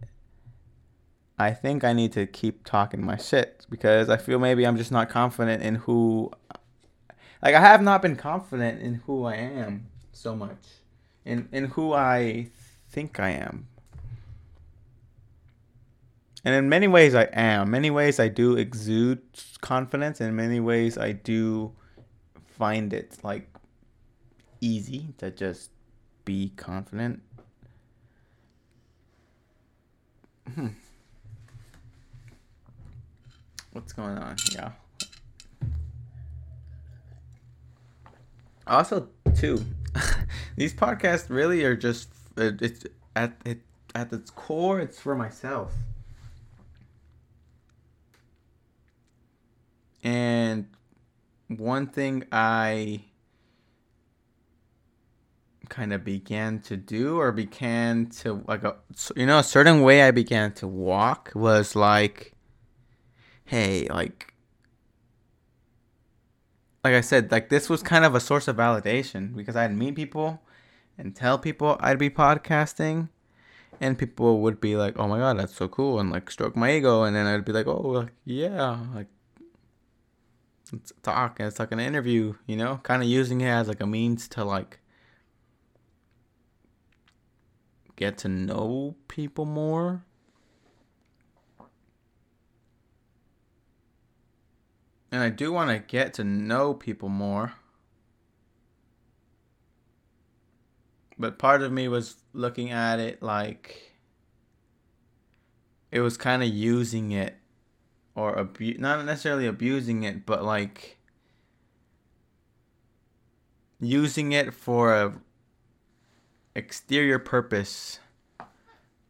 I 1.40 1.52
think 1.52 1.84
I 1.84 1.94
need 1.94 2.12
to 2.12 2.26
keep 2.26 2.64
talking 2.64 3.04
my 3.04 3.16
shit 3.16 3.66
because 3.70 4.10
I 4.10 4.18
feel 4.18 4.38
maybe 4.38 4.66
I'm 4.66 4.76
just 4.76 4.92
not 4.92 5.08
confident 5.08 5.62
in 5.62 5.76
who 5.76 6.30
like 7.42 7.54
I 7.54 7.60
have 7.60 7.82
not 7.82 8.02
been 8.02 8.16
confident 8.16 8.82
in 8.82 8.96
who 9.06 9.24
I 9.24 9.36
am 9.36 9.88
so 10.12 10.36
much. 10.36 10.62
In 11.24 11.48
in 11.50 11.64
who 11.66 11.94
I 11.94 12.50
think 12.90 13.20
I 13.20 13.30
am. 13.30 13.68
And 16.44 16.54
in 16.54 16.68
many 16.68 16.88
ways 16.88 17.14
I 17.14 17.24
am. 17.32 17.70
Many 17.70 17.90
ways 17.90 18.18
I 18.18 18.28
do 18.28 18.56
exude 18.56 19.20
confidence 19.60 20.20
in 20.20 20.34
many 20.34 20.60
ways 20.60 20.96
I 20.96 21.12
do 21.12 21.72
find 22.56 22.92
it 22.92 23.18
like 23.22 23.48
easy 24.60 25.14
to 25.18 25.30
just 25.30 25.70
be 26.24 26.52
confident. 26.56 27.22
Hmm 30.54 30.68
what's 33.72 33.92
going 33.92 34.18
on? 34.18 34.36
Yeah. 34.52 34.72
Also, 38.66 39.08
too, 39.36 39.64
these 40.56 40.74
podcasts 40.74 41.28
really 41.28 41.64
are 41.64 41.76
just 41.76 42.12
it's 42.40 42.84
at 43.16 43.36
it 43.44 43.60
at 43.94 44.12
its 44.12 44.30
core. 44.30 44.80
It's 44.80 44.98
for 44.98 45.14
myself. 45.14 45.72
And 50.02 50.66
one 51.48 51.86
thing 51.86 52.24
I 52.32 53.04
kind 55.68 55.92
of 55.92 56.04
began 56.04 56.60
to 56.60 56.76
do 56.76 57.18
or 57.20 57.30
began 57.30 58.06
to 58.06 58.42
like 58.48 58.64
a 58.64 58.76
you 59.14 59.26
know 59.26 59.38
a 59.38 59.44
certain 59.44 59.82
way 59.82 60.02
I 60.02 60.10
began 60.10 60.52
to 60.54 60.66
walk 60.66 61.30
was 61.34 61.76
like 61.76 62.34
hey, 63.50 63.88
like 63.88 64.32
like 66.84 66.94
I 66.94 67.00
said, 67.00 67.30
like 67.32 67.48
this 67.50 67.68
was 67.68 67.82
kind 67.82 68.04
of 68.04 68.14
a 68.14 68.20
source 68.20 68.48
of 68.48 68.56
validation 68.56 69.34
because 69.34 69.56
I'd 69.56 69.76
meet 69.76 69.96
people 69.96 70.40
and 71.00 71.16
tell 71.16 71.38
people 71.38 71.78
I'd 71.80 71.98
be 71.98 72.10
podcasting 72.10 73.08
and 73.80 73.98
people 73.98 74.40
would 74.42 74.60
be 74.60 74.76
like, 74.76 74.98
"Oh 74.98 75.08
my 75.08 75.18
god, 75.18 75.38
that's 75.38 75.56
so 75.56 75.66
cool," 75.66 75.98
and 75.98 76.10
like 76.10 76.30
stroke 76.30 76.54
my 76.54 76.72
ego, 76.72 77.04
and 77.04 77.16
then 77.16 77.26
I'd 77.26 77.44
be 77.44 77.52
like, 77.52 77.66
"Oh, 77.66 77.80
like, 77.80 78.12
yeah, 78.26 78.84
like 78.94 79.06
let's 80.70 80.92
talk." 81.02 81.40
It's 81.40 81.58
like 81.58 81.72
an 81.72 81.80
interview, 81.80 82.34
you 82.46 82.56
know, 82.56 82.80
kind 82.82 83.02
of 83.02 83.08
using 83.08 83.40
it 83.40 83.48
as 83.48 83.68
like 83.68 83.80
a 83.80 83.86
means 83.86 84.28
to 84.28 84.44
like 84.44 84.80
get 87.96 88.18
to 88.18 88.28
know 88.28 88.96
people 89.08 89.46
more. 89.46 90.04
And 95.12 95.22
I 95.22 95.30
do 95.30 95.52
want 95.52 95.70
to 95.70 95.78
get 95.78 96.14
to 96.14 96.24
know 96.24 96.74
people 96.74 97.08
more. 97.08 97.54
But 101.20 101.38
part 101.38 101.62
of 101.62 101.70
me 101.70 101.86
was 101.86 102.16
looking 102.32 102.70
at 102.70 102.98
it 102.98 103.22
like 103.22 103.92
it 105.92 106.00
was 106.00 106.16
kind 106.16 106.42
of 106.42 106.48
using 106.48 107.12
it 107.12 107.36
or 108.14 108.38
abu- 108.38 108.78
not 108.78 109.04
necessarily 109.04 109.46
abusing 109.46 110.02
it, 110.02 110.26
but 110.26 110.42
like 110.42 110.98
using 113.80 114.32
it 114.32 114.52
for 114.52 114.94
a 114.94 115.14
exterior 116.54 117.18
purpose 117.18 118.00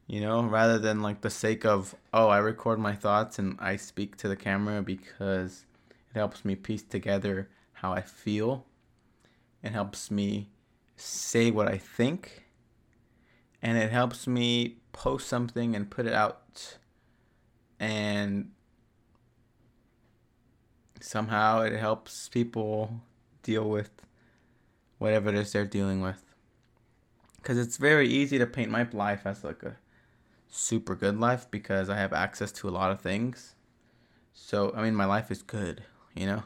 you 0.06 0.20
know 0.20 0.42
rather 0.42 0.78
than 0.78 1.00
like 1.00 1.22
the 1.22 1.30
sake 1.30 1.64
of 1.64 1.94
oh 2.12 2.28
i 2.28 2.36
record 2.36 2.78
my 2.78 2.94
thoughts 2.94 3.38
and 3.38 3.56
i 3.58 3.74
speak 3.76 4.14
to 4.14 4.28
the 4.28 4.36
camera 4.36 4.82
because 4.82 5.64
it 6.14 6.18
helps 6.18 6.44
me 6.44 6.54
piece 6.54 6.82
together 6.82 7.48
how 7.80 7.92
I 7.92 8.02
feel. 8.02 8.66
It 9.62 9.72
helps 9.72 10.10
me 10.10 10.50
say 11.00 11.50
what 11.50 11.68
I 11.68 11.78
think. 11.78 12.44
And 13.62 13.76
it 13.76 13.90
helps 13.90 14.26
me 14.26 14.76
post 14.92 15.28
something 15.28 15.74
and 15.76 15.90
put 15.90 16.06
it 16.06 16.12
out. 16.12 16.78
And 17.78 18.50
somehow 21.00 21.62
it 21.62 21.78
helps 21.78 22.28
people 22.28 23.00
deal 23.42 23.68
with 23.68 23.90
whatever 24.98 25.28
it 25.28 25.34
is 25.34 25.52
they're 25.52 25.66
dealing 25.66 26.00
with. 26.00 26.22
Because 27.36 27.58
it's 27.58 27.76
very 27.76 28.08
easy 28.08 28.38
to 28.38 28.46
paint 28.46 28.70
my 28.70 28.86
life 28.92 29.22
as 29.24 29.44
like 29.44 29.62
a 29.62 29.76
super 30.48 30.94
good 30.94 31.18
life 31.18 31.50
because 31.50 31.88
I 31.88 31.96
have 31.96 32.12
access 32.12 32.52
to 32.52 32.68
a 32.68 32.70
lot 32.70 32.90
of 32.90 33.00
things. 33.00 33.54
So, 34.32 34.72
I 34.76 34.82
mean, 34.82 34.94
my 34.94 35.06
life 35.06 35.30
is 35.30 35.42
good 35.42 35.84
you 36.14 36.26
know? 36.26 36.42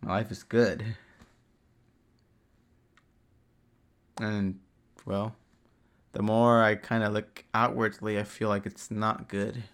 My 0.00 0.12
life 0.12 0.30
is 0.30 0.42
good. 0.42 0.96
And, 4.22 4.60
well, 5.04 5.34
the 6.12 6.22
more 6.22 6.62
I 6.62 6.76
kind 6.76 7.02
of 7.02 7.12
look 7.12 7.44
outwardly, 7.54 8.18
I 8.18 8.24
feel 8.24 8.48
like 8.48 8.66
it's 8.66 8.90
not 8.90 9.28
good. 9.28 9.64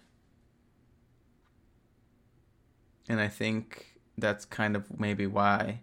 And 3.07 3.19
I 3.19 3.27
think 3.27 3.99
that's 4.17 4.45
kind 4.45 4.75
of 4.75 4.99
maybe 4.99 5.25
why 5.25 5.81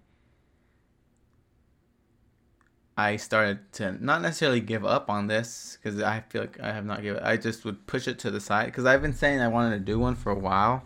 I 2.97 3.17
started 3.17 3.73
to 3.75 4.03
not 4.03 4.23
necessarily 4.23 4.61
give 4.61 4.85
up 4.85 5.11
on 5.11 5.27
this 5.27 5.77
because 5.77 6.01
I 6.01 6.21
feel 6.21 6.43
like 6.43 6.59
I 6.61 6.73
have 6.73 6.87
not 6.87 7.03
given. 7.03 7.23
I 7.23 7.37
just 7.37 7.65
would 7.65 7.87
push 7.87 8.09
it 8.09 8.19
to 8.21 8.31
the 8.31 8.41
side 8.41 8.67
because 8.67 8.87
I've 8.87 9.03
been 9.03 9.13
saying 9.13 9.41
I 9.41 9.49
wanted 9.49 9.79
to 9.79 9.85
do 9.85 9.99
one 9.99 10.15
for 10.15 10.33
a 10.33 10.39
while 10.39 10.85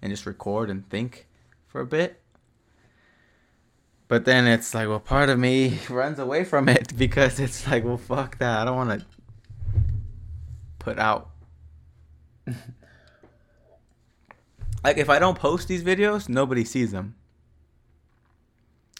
and 0.00 0.10
just 0.10 0.24
record 0.24 0.70
and 0.70 0.88
think 0.88 1.26
for 1.66 1.80
a 1.80 1.86
bit. 1.86 2.19
But 4.10 4.24
then 4.24 4.46
it's 4.48 4.74
like, 4.74 4.88
well, 4.88 4.98
part 4.98 5.28
of 5.28 5.38
me 5.38 5.78
runs 5.88 6.18
away 6.18 6.42
from 6.42 6.68
it 6.68 6.94
because 6.98 7.38
it's 7.38 7.64
like, 7.68 7.84
well, 7.84 7.96
fuck 7.96 8.38
that. 8.38 8.58
I 8.58 8.64
don't 8.64 8.74
want 8.74 9.00
to 9.00 9.06
put 10.80 10.98
out. 10.98 11.30
like, 14.82 14.98
if 14.98 15.08
I 15.08 15.20
don't 15.20 15.38
post 15.38 15.68
these 15.68 15.84
videos, 15.84 16.28
nobody 16.28 16.64
sees 16.64 16.90
them. 16.90 17.14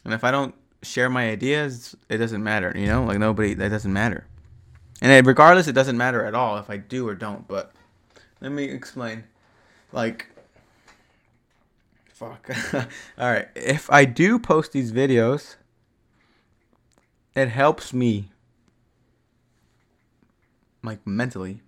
And 0.04 0.14
if 0.14 0.22
I 0.22 0.30
don't 0.30 0.54
share 0.82 1.10
my 1.10 1.28
ideas, 1.28 1.96
it 2.08 2.18
doesn't 2.18 2.44
matter, 2.44 2.72
you 2.76 2.86
know? 2.86 3.02
Like, 3.02 3.18
nobody, 3.18 3.54
that 3.54 3.70
doesn't 3.70 3.92
matter. 3.92 4.28
And 5.02 5.26
regardless, 5.26 5.66
it 5.66 5.72
doesn't 5.72 5.96
matter 5.98 6.24
at 6.24 6.36
all 6.36 6.56
if 6.58 6.70
I 6.70 6.76
do 6.76 7.08
or 7.08 7.16
don't. 7.16 7.48
But 7.48 7.72
let 8.40 8.52
me 8.52 8.62
explain. 8.62 9.24
Like, 9.90 10.29
Fuck. 12.20 12.50
All 13.18 13.32
right. 13.32 13.48
If 13.56 13.90
I 13.90 14.04
do 14.04 14.38
post 14.38 14.72
these 14.72 14.92
videos, 14.92 15.56
it 17.34 17.48
helps 17.48 17.94
me 17.94 18.28
like 20.82 21.06
mentally. 21.06 21.62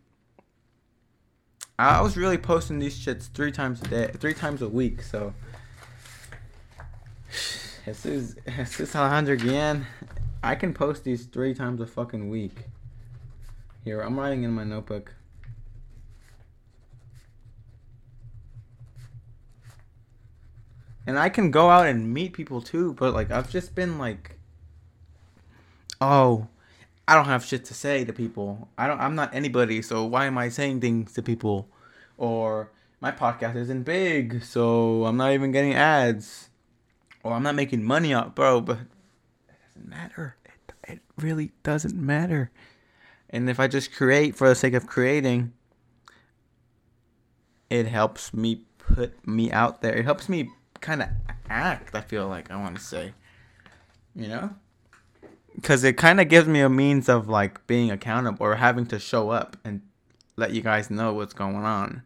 I 1.79 2.03
was 2.03 2.19
really 2.19 2.37
posting 2.37 2.81
these 2.81 3.03
shits 3.03 3.31
three 3.33 3.51
times 3.51 3.81
a 3.81 3.87
day, 3.87 4.11
three 4.19 4.35
times 4.35 4.61
a 4.61 4.69
week. 4.69 5.01
So, 5.01 5.33
Jesus, 7.87 8.35
Jesus 8.45 8.95
Alejandro 8.95 9.33
again. 9.33 9.87
I 10.43 10.55
can 10.55 10.75
post 10.75 11.05
these 11.05 11.25
three 11.25 11.55
times 11.55 11.81
a 11.81 11.87
fucking 11.87 12.29
week. 12.29 12.65
Here, 13.85 14.03
I'm 14.03 14.21
writing 14.21 14.43
in 14.43 14.51
my 14.51 14.65
notebook. 14.65 15.15
And 21.07 21.19
I 21.19 21.29
can 21.29 21.51
go 21.51 21.69
out 21.69 21.87
and 21.87 22.13
meet 22.13 22.33
people 22.33 22.61
too, 22.61 22.95
but 22.95 23.15
like 23.15 23.31
I've 23.31 23.51
just 23.51 23.75
been 23.75 23.99
like 23.99 24.39
oh, 26.03 26.49
I 27.07 27.15
don't 27.15 27.27
have 27.27 27.45
shit 27.45 27.65
to 27.67 27.75
say 27.75 28.05
to 28.05 28.13
people. 28.13 28.69
I 28.77 28.87
don't 28.87 29.01
I'm 29.01 29.15
not 29.15 29.35
anybody, 29.35 29.83
so 29.83 30.05
why 30.05 30.27
am 30.27 30.37
I 30.37 30.49
saying 30.49 30.81
things 30.81 31.13
to 31.15 31.23
people? 31.23 31.69
Or 32.19 32.71
my 33.01 33.11
podcast 33.11 33.57
isn't 33.57 33.83
big, 33.83 34.45
so 34.45 35.07
I'm 35.07 35.17
not 35.17 35.33
even 35.33 35.53
getting 35.53 35.75
ads. 35.75 36.51
Or 37.25 37.33
I'm 37.33 37.43
not 37.43 37.55
making 37.55 37.85
money 37.85 38.13
off, 38.13 38.35
bro, 38.35 38.61
but 38.61 38.79
it 38.79 39.55
doesn't 39.75 39.89
matter. 39.89 40.37
It, 40.45 40.93
it 40.93 41.01
really 41.17 41.53
doesn't 41.63 41.95
matter. 41.95 42.51
And 43.31 43.49
if 43.49 43.59
I 43.59 43.69
just 43.69 43.95
create 43.95 44.35
for 44.35 44.49
the 44.49 44.55
sake 44.55 44.75
of 44.75 44.87
creating, 44.87 45.53
it 47.71 47.87
helps 47.87 48.35
me 48.35 48.67
put 48.79 49.27
me 49.27 49.51
out 49.51 49.83
there. 49.83 49.95
It 49.95 50.05
helps 50.05 50.29
me 50.29 50.51
kind 50.83 51.03
of 51.03 51.09
act, 51.49 51.95
I 51.95 52.03
feel 52.03 52.29
like 52.29 52.51
I 52.51 52.57
want 52.57 52.77
to 52.77 52.83
say. 52.83 53.15
You 54.15 54.29
know? 54.29 54.51
Because 55.55 55.85
it 55.85 55.95
kind 55.97 56.21
of 56.21 56.29
gives 56.29 56.49
me 56.49 56.61
a 56.61 56.69
means 56.69 57.09
of 57.09 57.29
like 57.29 57.67
being 57.67 57.91
accountable 57.91 58.45
or 58.45 58.57
having 58.57 58.87
to 58.87 58.99
show 58.99 59.31
up 59.31 59.57
and 59.65 59.81
let 60.37 60.53
you 60.53 60.63
guys 60.63 60.91
know 60.91 61.15
what's 61.15 61.35
going 61.35 61.57
on. 61.57 62.03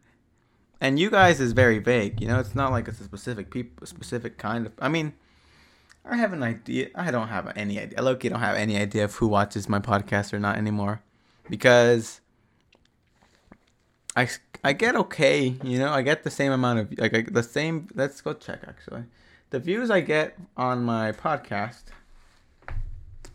And 0.80 0.98
you 0.98 1.10
guys 1.10 1.40
is 1.40 1.52
very 1.52 1.78
vague, 1.78 2.20
you 2.20 2.28
know. 2.28 2.38
It's 2.38 2.54
not 2.54 2.70
like 2.70 2.86
it's 2.86 3.00
a 3.00 3.04
specific 3.04 3.50
people, 3.50 3.86
specific 3.86 4.36
kind 4.36 4.66
of. 4.66 4.72
I 4.78 4.88
mean, 4.88 5.14
I 6.04 6.16
have 6.16 6.32
an 6.32 6.42
idea. 6.42 6.88
I 6.94 7.10
don't 7.10 7.28
have 7.28 7.52
any 7.56 7.80
idea. 7.80 7.98
You 7.98 8.30
don't 8.30 8.40
have 8.40 8.56
any 8.56 8.76
idea 8.76 9.04
of 9.04 9.14
who 9.14 9.26
watches 9.26 9.68
my 9.68 9.78
podcast 9.78 10.32
or 10.32 10.38
not 10.38 10.58
anymore, 10.58 11.02
because 11.48 12.20
I 14.16 14.28
I 14.64 14.72
get 14.72 14.96
okay, 14.96 15.54
you 15.62 15.78
know, 15.78 15.92
I 15.92 16.02
get 16.02 16.24
the 16.24 16.30
same 16.30 16.50
amount 16.50 16.78
of 16.80 16.98
like 16.98 17.14
I, 17.14 17.26
the 17.30 17.42
same. 17.42 17.88
Let's 17.94 18.20
go 18.22 18.32
check 18.32 18.60
actually. 18.66 19.04
The 19.50 19.60
views 19.60 19.90
I 19.90 20.00
get 20.00 20.38
on 20.56 20.82
my 20.82 21.12
podcast 21.12 21.84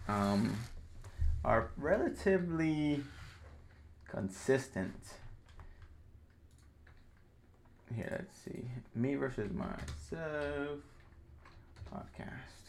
um, 0.08 0.58
are 1.46 1.70
relatively 1.78 3.04
consistent. 4.10 5.14
Here, 7.96 8.18
let's 8.20 8.38
see. 8.44 8.66
Me 8.96 9.16
versus 9.16 9.52
myself 9.54 10.80
podcast. 11.94 12.62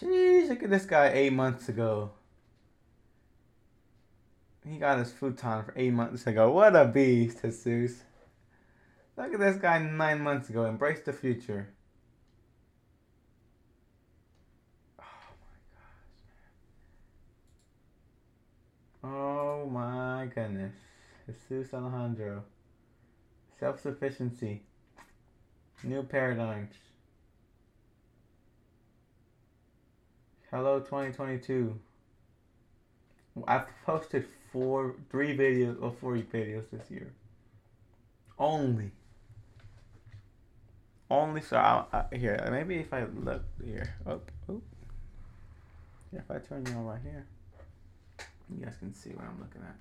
Sheesh, 0.00 0.48
look 0.48 0.62
at 0.62 0.70
this 0.70 0.86
guy 0.86 1.08
eight 1.08 1.32
months 1.32 1.68
ago. 1.68 2.12
He 4.68 4.78
got 4.78 4.98
his 4.98 5.12
futon 5.12 5.64
for 5.64 5.72
eight 5.76 5.92
months 5.92 6.26
ago. 6.26 6.50
What 6.52 6.76
a 6.76 6.84
beast, 6.84 7.42
Jesus. 7.42 8.02
Look 9.16 9.34
at 9.34 9.40
this 9.40 9.56
guy 9.56 9.78
nine 9.78 10.20
months 10.20 10.50
ago. 10.50 10.66
Embrace 10.66 11.00
the 11.00 11.12
future. 11.12 11.68
Oh 14.98 15.04
my 15.40 15.56
gosh. 19.02 19.10
Man. 19.10 19.12
Oh 19.12 19.66
my 19.66 20.26
goodness. 20.34 20.74
Jesus 21.48 21.72
Alejandro. 21.72 22.44
Self 23.58 23.80
sufficiency. 23.80 24.62
New 25.82 26.02
paradigms. 26.02 26.74
Hello 30.50 30.80
2022. 30.80 31.78
I've 33.46 33.66
posted 33.86 34.26
four, 34.52 34.94
three 35.10 35.36
videos 35.36 35.80
or 35.80 35.92
four 36.00 36.14
videos 36.14 36.64
this 36.70 36.90
year. 36.90 37.12
Only. 38.38 38.90
Only 41.10 41.40
so 41.40 41.56
I, 41.56 41.84
I, 41.92 42.16
here 42.16 42.48
maybe 42.50 42.76
if 42.76 42.92
I 42.92 43.04
look 43.04 43.42
here 43.64 43.96
oh 44.06 44.20
oh 44.48 44.62
yeah 46.12 46.20
if 46.20 46.30
I 46.30 46.38
turn 46.38 46.64
you 46.66 46.72
on 46.72 46.86
right 46.86 47.00
here 47.02 47.26
you 48.56 48.64
guys 48.64 48.76
can 48.78 48.94
see 48.94 49.10
what 49.10 49.24
I'm 49.24 49.38
looking 49.40 49.62
at. 49.62 49.76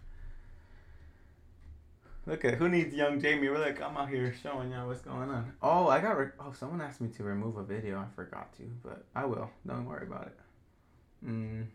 Look 2.25 2.45
at 2.45 2.55
who 2.55 2.69
needs 2.69 2.93
young 2.93 3.19
Jamie 3.19 3.49
Look, 3.49 3.81
I'm 3.81 3.97
out 3.97 4.09
here 4.09 4.35
showing 4.43 4.71
y'all 4.71 4.87
what's 4.87 5.01
going 5.01 5.29
on. 5.29 5.51
Oh, 5.61 5.87
I 5.87 5.99
got 5.99 6.17
oh 6.39 6.53
someone 6.53 6.81
asked 6.81 7.01
me 7.01 7.09
to 7.09 7.23
remove 7.23 7.57
a 7.57 7.63
video. 7.63 7.97
I 7.99 8.05
forgot 8.15 8.53
to, 8.57 8.63
but 8.83 9.05
I 9.15 9.25
will. 9.25 9.49
Don't 9.65 9.85
worry 9.85 10.05
about 10.05 10.27
it. 10.27 11.27
Mm. 11.27 11.65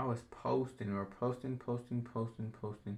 I 0.00 0.04
was 0.04 0.22
posting 0.30 0.94
or 0.94 1.04
posting, 1.04 1.58
posting, 1.58 2.00
posting, 2.00 2.50
posting. 2.62 2.96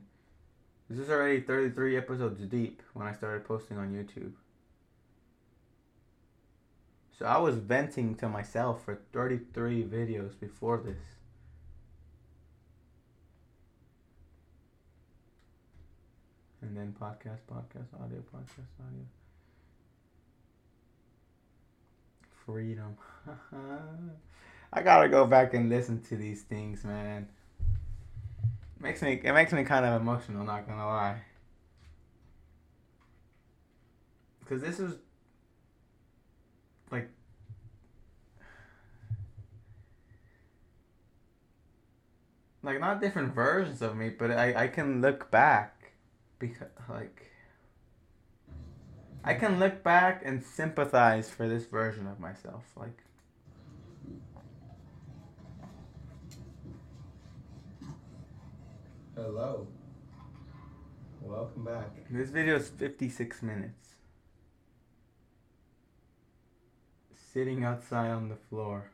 This 0.88 1.00
is 1.00 1.10
already 1.10 1.40
33 1.40 1.96
episodes 1.96 2.40
deep 2.42 2.80
when 2.92 3.08
I 3.08 3.12
started 3.12 3.44
posting 3.44 3.76
on 3.76 3.92
YouTube. 3.92 4.30
So 7.18 7.26
I 7.26 7.38
was 7.38 7.56
venting 7.56 8.14
to 8.16 8.28
myself 8.28 8.84
for 8.84 9.00
33 9.12 9.82
videos 9.82 10.38
before 10.38 10.76
this. 10.78 11.02
And 16.60 16.76
then 16.76 16.94
podcast, 17.00 17.40
podcast, 17.50 18.00
audio, 18.00 18.22
podcast, 18.32 18.70
audio. 18.78 19.06
Freedom. 22.46 22.96
I 24.72 24.82
gotta 24.82 25.08
go 25.08 25.26
back 25.26 25.52
and 25.52 25.68
listen 25.68 26.02
to 26.04 26.16
these 26.16 26.42
things, 26.42 26.82
man. 26.84 27.28
Makes 28.80 29.02
me 29.02 29.20
it 29.22 29.32
makes 29.32 29.52
me 29.52 29.64
kind 29.64 29.84
of 29.84 30.00
emotional, 30.00 30.44
not 30.44 30.66
gonna 30.66 30.86
lie. 30.86 31.20
Cause 34.48 34.60
this 34.60 34.80
is 34.80 34.96
like 36.90 37.08
like 42.62 42.80
not 42.80 43.00
different 43.00 43.34
versions 43.34 43.82
of 43.82 43.94
me, 43.94 44.08
but 44.08 44.30
I 44.30 44.64
I 44.64 44.68
can 44.68 45.00
look 45.00 45.30
back 45.30 45.92
because 46.38 46.68
like 46.88 47.30
I 49.22 49.34
can 49.34 49.60
look 49.60 49.84
back 49.84 50.22
and 50.24 50.42
sympathize 50.42 51.30
for 51.30 51.46
this 51.46 51.66
version 51.66 52.06
of 52.06 52.18
myself, 52.18 52.64
like 52.74 53.04
Hello. 59.24 59.68
Welcome 61.20 61.64
back. 61.64 61.90
This 62.10 62.30
video 62.30 62.56
is 62.56 62.70
56 62.70 63.40
minutes. 63.40 63.94
Sitting 67.32 67.62
outside 67.62 68.10
on 68.10 68.28
the 68.30 68.34
floor, 68.34 68.90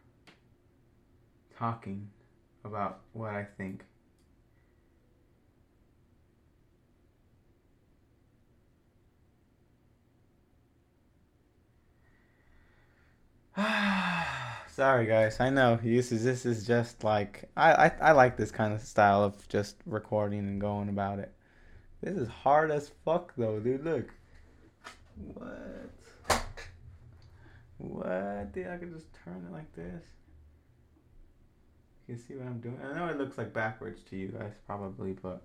talking 1.58 2.10
about 2.62 3.00
what 3.14 3.30
I 3.30 3.46
think. 3.56 3.84
Sorry, 14.78 15.06
guys. 15.06 15.40
I 15.40 15.50
know 15.50 15.76
this 15.82 16.12
is 16.12 16.22
this 16.22 16.46
is 16.46 16.64
just 16.64 17.02
like 17.02 17.50
I, 17.56 17.72
I 17.72 17.92
I 18.00 18.12
like 18.12 18.36
this 18.36 18.52
kind 18.52 18.72
of 18.72 18.80
style 18.80 19.24
of 19.24 19.48
just 19.48 19.74
recording 19.86 20.38
and 20.38 20.60
going 20.60 20.88
about 20.88 21.18
it. 21.18 21.34
This 22.00 22.16
is 22.16 22.28
hard 22.28 22.70
as 22.70 22.92
fuck 23.04 23.32
though, 23.36 23.58
dude. 23.58 23.84
Look. 23.84 24.14
What? 25.34 25.90
What? 27.78 28.52
Dude, 28.52 28.68
I 28.68 28.76
could 28.76 28.94
just 28.94 29.08
turn 29.24 29.44
it 29.48 29.52
like 29.52 29.74
this. 29.74 30.04
You 32.06 32.16
see 32.16 32.34
what 32.34 32.46
I'm 32.46 32.60
doing? 32.60 32.78
I 32.80 32.94
know 32.96 33.08
it 33.08 33.18
looks 33.18 33.36
like 33.36 33.52
backwards 33.52 34.04
to 34.10 34.16
you 34.16 34.28
guys 34.28 34.52
probably, 34.64 35.14
but 35.20 35.42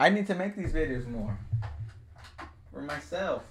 I 0.00 0.08
need 0.08 0.26
to 0.28 0.34
make 0.34 0.56
these 0.56 0.72
videos 0.72 1.06
more 1.06 1.36
for 2.72 2.80
myself. 2.80 3.42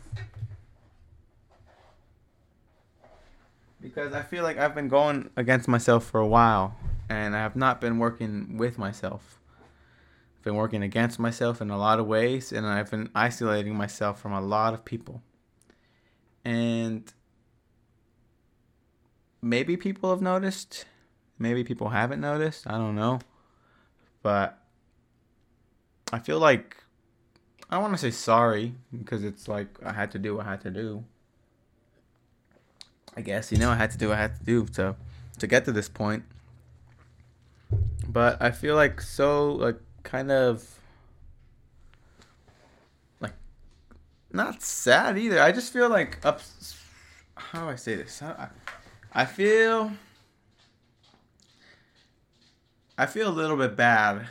Because 3.81 4.13
I 4.13 4.21
feel 4.21 4.43
like 4.43 4.57
I've 4.57 4.75
been 4.75 4.87
going 4.87 5.29
against 5.35 5.67
myself 5.67 6.05
for 6.05 6.19
a 6.19 6.27
while 6.27 6.75
and 7.09 7.35
I 7.35 7.39
have 7.39 7.55
not 7.55 7.81
been 7.81 7.97
working 7.97 8.57
with 8.57 8.77
myself. 8.77 9.39
I've 10.37 10.43
been 10.43 10.55
working 10.55 10.83
against 10.83 11.19
myself 11.19 11.61
in 11.61 11.69
a 11.69 11.77
lot 11.77 11.99
of 11.99 12.07
ways 12.07 12.51
and 12.51 12.65
I've 12.65 12.91
been 12.91 13.09
isolating 13.15 13.75
myself 13.75 14.19
from 14.21 14.33
a 14.33 14.41
lot 14.41 14.73
of 14.73 14.85
people. 14.85 15.21
And 16.43 17.11
maybe 19.41 19.77
people 19.77 20.09
have 20.09 20.21
noticed. 20.21 20.85
Maybe 21.37 21.63
people 21.63 21.89
haven't 21.89 22.21
noticed. 22.21 22.67
I 22.67 22.71
don't 22.71 22.95
know. 22.95 23.19
But 24.21 24.57
I 26.11 26.19
feel 26.19 26.39
like 26.39 26.77
I 27.69 27.77
want 27.77 27.93
to 27.93 27.97
say 27.97 28.11
sorry 28.11 28.73
because 28.97 29.23
it's 29.23 29.47
like 29.47 29.67
I 29.83 29.93
had 29.93 30.11
to 30.11 30.19
do 30.19 30.35
what 30.35 30.45
I 30.45 30.51
had 30.51 30.61
to 30.61 30.71
do. 30.71 31.05
I 33.19 33.21
guess 33.21 33.51
you 33.51 33.57
know 33.57 33.69
I 33.69 33.75
had 33.75 33.91
to 33.91 33.97
do 33.97 34.07
what 34.07 34.17
I 34.17 34.21
had 34.21 34.37
to 34.37 34.45
do 34.45 34.65
to 34.75 34.95
to 35.39 35.45
get 35.45 35.65
to 35.65 35.73
this 35.73 35.89
point. 35.89 36.23
But 38.07 38.41
I 38.41 38.51
feel 38.51 38.75
like 38.75 39.01
so 39.01 39.51
like 39.51 39.75
kind 40.03 40.31
of 40.31 40.79
like 43.19 43.33
not 44.31 44.63
sad 44.63 45.17
either. 45.17 45.41
I 45.41 45.51
just 45.51 45.73
feel 45.73 45.89
like 45.89 46.25
up. 46.25 46.39
How 47.35 47.63
do 47.63 47.69
I 47.71 47.75
say 47.75 47.95
this? 47.95 48.21
I, 48.21 48.47
I 49.11 49.25
feel. 49.25 49.91
I 52.97 53.05
feel 53.05 53.27
a 53.27 53.35
little 53.35 53.57
bit 53.57 53.75
bad 53.75 54.29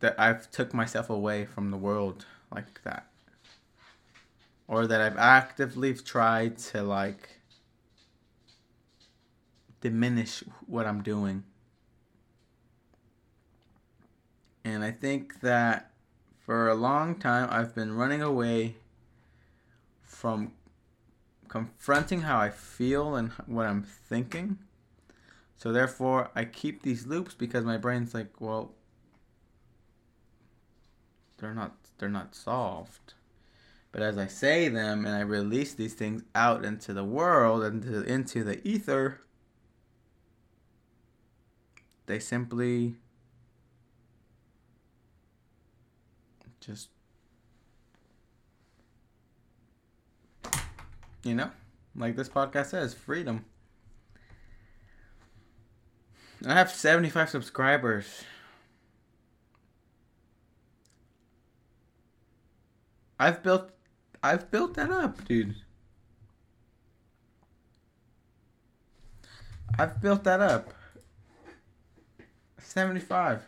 that 0.00 0.18
I've 0.18 0.50
took 0.50 0.74
myself 0.74 1.10
away 1.10 1.44
from 1.44 1.70
the 1.70 1.76
world 1.76 2.26
like 2.52 2.82
that. 2.82 3.06
Or 4.66 4.88
that 4.88 5.00
I've 5.00 5.16
actively 5.16 5.94
tried 5.94 6.58
to 6.72 6.82
like 6.82 7.35
diminish 9.80 10.42
what 10.66 10.86
I'm 10.86 11.02
doing. 11.02 11.44
And 14.64 14.82
I 14.82 14.90
think 14.90 15.40
that 15.40 15.92
for 16.38 16.68
a 16.68 16.74
long 16.74 17.16
time 17.16 17.48
I've 17.50 17.74
been 17.74 17.92
running 17.92 18.22
away 18.22 18.76
from 20.02 20.52
confronting 21.48 22.22
how 22.22 22.38
I 22.38 22.50
feel 22.50 23.14
and 23.14 23.30
what 23.46 23.66
I'm 23.66 23.82
thinking. 23.82 24.58
So 25.56 25.72
therefore 25.72 26.30
I 26.34 26.44
keep 26.44 26.82
these 26.82 27.06
loops 27.06 27.34
because 27.34 27.64
my 27.64 27.76
brain's 27.76 28.14
like, 28.14 28.40
well, 28.40 28.72
they're 31.38 31.54
not 31.54 31.76
they're 31.98 32.08
not 32.08 32.34
solved. 32.34 33.14
But 33.92 34.02
as 34.02 34.18
I 34.18 34.26
say 34.26 34.68
them 34.68 35.06
and 35.06 35.14
I 35.14 35.20
release 35.20 35.74
these 35.74 35.94
things 35.94 36.22
out 36.34 36.64
into 36.64 36.92
the 36.92 37.04
world 37.04 37.62
into 37.62 38.02
into 38.02 38.44
the 38.44 38.66
ether, 38.66 39.20
they 42.06 42.18
simply 42.18 42.94
just 46.60 46.88
you 51.26 51.34
know, 51.34 51.50
like 51.96 52.16
this 52.16 52.28
podcast 52.28 52.66
says, 52.66 52.94
freedom. 52.94 53.44
I 56.46 56.54
have 56.54 56.70
75 56.70 57.30
subscribers. 57.30 58.24
I've 63.18 63.42
built 63.42 63.70
I've 64.22 64.50
built 64.50 64.74
that 64.74 64.90
up, 64.90 65.24
dude. 65.26 65.56
I've 69.78 70.00
built 70.00 70.24
that 70.24 70.40
up. 70.40 70.72
75. 72.66 73.42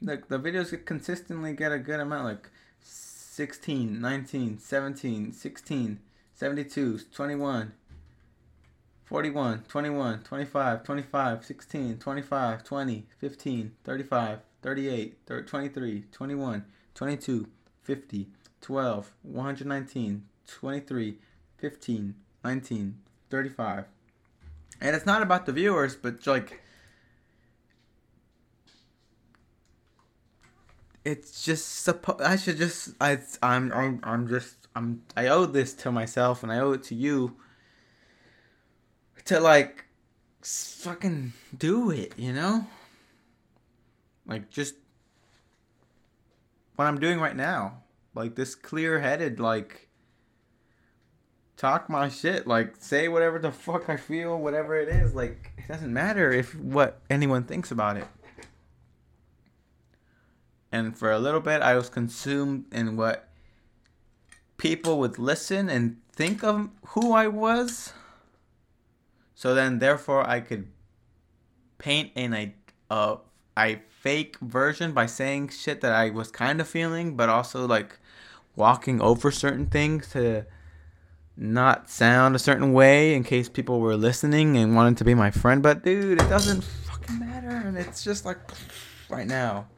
Look, 0.00 0.28
the 0.28 0.38
videos 0.38 0.84
consistently 0.84 1.54
get 1.54 1.72
a 1.72 1.78
good 1.78 1.98
amount 1.98 2.24
like 2.26 2.50
16, 2.82 4.00
19, 4.00 4.58
17, 4.58 5.32
16, 5.32 5.98
72, 6.34 7.00
21, 7.12 7.72
41, 9.04 9.64
21, 9.66 10.22
25, 10.22 10.84
25, 10.84 11.44
16, 11.44 11.98
25, 11.98 12.64
20, 12.64 13.06
15, 13.18 13.72
35, 13.82 14.38
38, 14.62 15.26
23, 15.46 16.04
21, 16.12 16.64
22, 16.94 17.48
50, 17.82 18.28
12, 18.60 19.12
119, 19.22 20.24
23, 20.46 21.18
15, 21.56 22.14
19, 22.44 22.98
35. 23.30 23.84
And 24.80 24.96
it's 24.96 25.06
not 25.06 25.22
about 25.22 25.46
the 25.46 25.52
viewers, 25.52 25.96
but 25.96 26.26
like 26.26 26.60
it's 31.04 31.44
just 31.44 31.86
suppo- 31.86 32.20
I 32.20 32.36
should 32.36 32.56
just 32.56 32.94
I 33.00 33.18
I'm 33.42 33.72
I'm 33.72 34.00
I'm 34.02 34.28
just 34.28 34.68
I'm 34.74 35.02
I 35.16 35.26
owe 35.28 35.46
this 35.46 35.74
to 35.74 35.92
myself 35.92 36.42
and 36.42 36.50
I 36.50 36.58
owe 36.58 36.72
it 36.72 36.82
to 36.84 36.94
you 36.94 37.36
to 39.26 39.40
like 39.40 39.84
fucking 40.42 41.32
do 41.56 41.90
it, 41.90 42.12
you 42.16 42.32
know? 42.32 42.66
Like 44.26 44.50
just 44.50 44.74
what 46.76 46.86
I'm 46.86 46.98
doing 46.98 47.20
right 47.20 47.36
now. 47.36 47.82
Like 48.14 48.34
this 48.34 48.54
clear-headed 48.54 49.40
like 49.40 49.88
talk 51.56 51.88
my 51.88 52.08
shit, 52.08 52.46
like 52.46 52.76
say 52.78 53.08
whatever 53.08 53.38
the 53.38 53.52
fuck 53.52 53.88
I 53.88 53.96
feel, 53.96 54.38
whatever 54.38 54.76
it 54.76 54.88
is, 54.88 55.14
like 55.14 55.52
it 55.58 55.68
doesn't 55.68 55.92
matter 55.92 56.30
if 56.30 56.54
what 56.54 57.00
anyone 57.10 57.44
thinks 57.44 57.70
about 57.70 57.96
it. 57.96 58.06
And 60.74 60.98
for 60.98 61.12
a 61.12 61.20
little 61.20 61.40
bit 61.40 61.62
I 61.62 61.76
was 61.76 61.88
consumed 61.88 62.64
in 62.72 62.96
what 62.96 63.28
people 64.56 64.98
would 64.98 65.20
listen 65.20 65.68
and 65.68 65.98
think 66.12 66.42
of 66.42 66.68
who 66.88 67.12
I 67.12 67.28
was. 67.28 67.92
So 69.36 69.54
then 69.54 69.78
therefore 69.78 70.28
I 70.28 70.40
could 70.40 70.66
paint 71.78 72.10
in 72.16 72.34
a 72.34 72.54
I 73.56 73.82
fake 73.88 74.36
version 74.40 74.92
by 74.92 75.06
saying 75.06 75.50
shit 75.50 75.80
that 75.82 75.92
I 75.92 76.10
was 76.10 76.32
kind 76.32 76.60
of 76.60 76.66
feeling, 76.66 77.16
but 77.16 77.28
also 77.28 77.68
like 77.68 78.00
walking 78.56 79.00
over 79.00 79.30
certain 79.30 79.66
things 79.66 80.08
to 80.10 80.44
not 81.36 81.88
sound 81.88 82.34
a 82.34 82.38
certain 82.40 82.72
way 82.72 83.14
in 83.14 83.22
case 83.22 83.48
people 83.48 83.78
were 83.78 83.96
listening 83.96 84.56
and 84.56 84.74
wanted 84.74 84.96
to 84.96 85.04
be 85.04 85.14
my 85.14 85.30
friend. 85.30 85.62
But 85.62 85.84
dude, 85.84 86.20
it 86.20 86.28
doesn't 86.28 86.62
fucking 86.62 87.20
matter. 87.20 87.62
And 87.64 87.78
it's 87.78 88.02
just 88.02 88.24
like 88.24 88.38
right 89.08 89.26
now. 89.28 89.68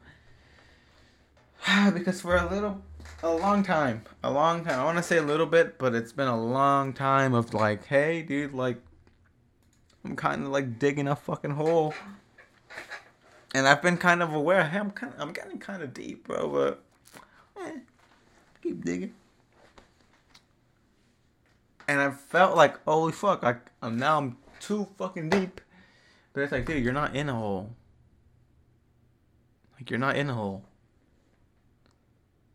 because 1.93 2.21
for 2.21 2.37
a 2.37 2.49
little, 2.49 2.81
a 3.23 3.29
long 3.29 3.63
time, 3.63 4.03
a 4.23 4.31
long 4.31 4.63
time, 4.63 4.79
I 4.79 4.83
want 4.83 4.97
to 4.97 5.03
say 5.03 5.17
a 5.17 5.23
little 5.23 5.45
bit, 5.45 5.77
but 5.77 5.93
it's 5.93 6.13
been 6.13 6.27
a 6.27 6.41
long 6.41 6.93
time 6.93 7.33
of 7.33 7.53
like, 7.53 7.85
hey, 7.85 8.21
dude, 8.21 8.53
like, 8.53 8.77
I'm 10.05 10.15
kind 10.15 10.43
of 10.43 10.49
like 10.49 10.79
digging 10.79 11.07
a 11.07 11.15
fucking 11.15 11.51
hole 11.51 11.93
and 13.57 13.67
I've 13.67 13.81
been 13.81 13.97
kind 13.97 14.21
of 14.21 14.33
aware. 14.33 14.67
Hey, 14.67 14.77
I'm 14.77 14.91
kind, 14.91 15.13
of, 15.13 15.19
I'm 15.19 15.33
getting 15.33 15.57
kind 15.57 15.81
of 15.81 15.93
deep, 15.93 16.27
bro. 16.27 16.47
But 16.47 16.83
eh, 17.59 17.79
keep 18.61 18.83
digging. 18.83 19.13
And 21.87 21.99
I 21.99 22.11
felt 22.11 22.55
like, 22.55 22.83
holy 22.83 23.13
fuck, 23.13 23.43
I, 23.43 23.55
I'm 23.81 23.97
now 23.97 24.19
I'm 24.19 24.37
too 24.59 24.87
fucking 24.97 25.29
deep. 25.29 25.61
But 26.33 26.43
it's 26.43 26.51
like, 26.51 26.65
dude, 26.65 26.83
you're 26.83 26.93
not 26.93 27.15
in 27.15 27.29
a 27.29 27.33
hole. 27.33 27.71
Like 29.75 29.89
you're 29.89 29.99
not 29.99 30.17
in 30.17 30.29
a 30.29 30.33
hole. 30.33 30.63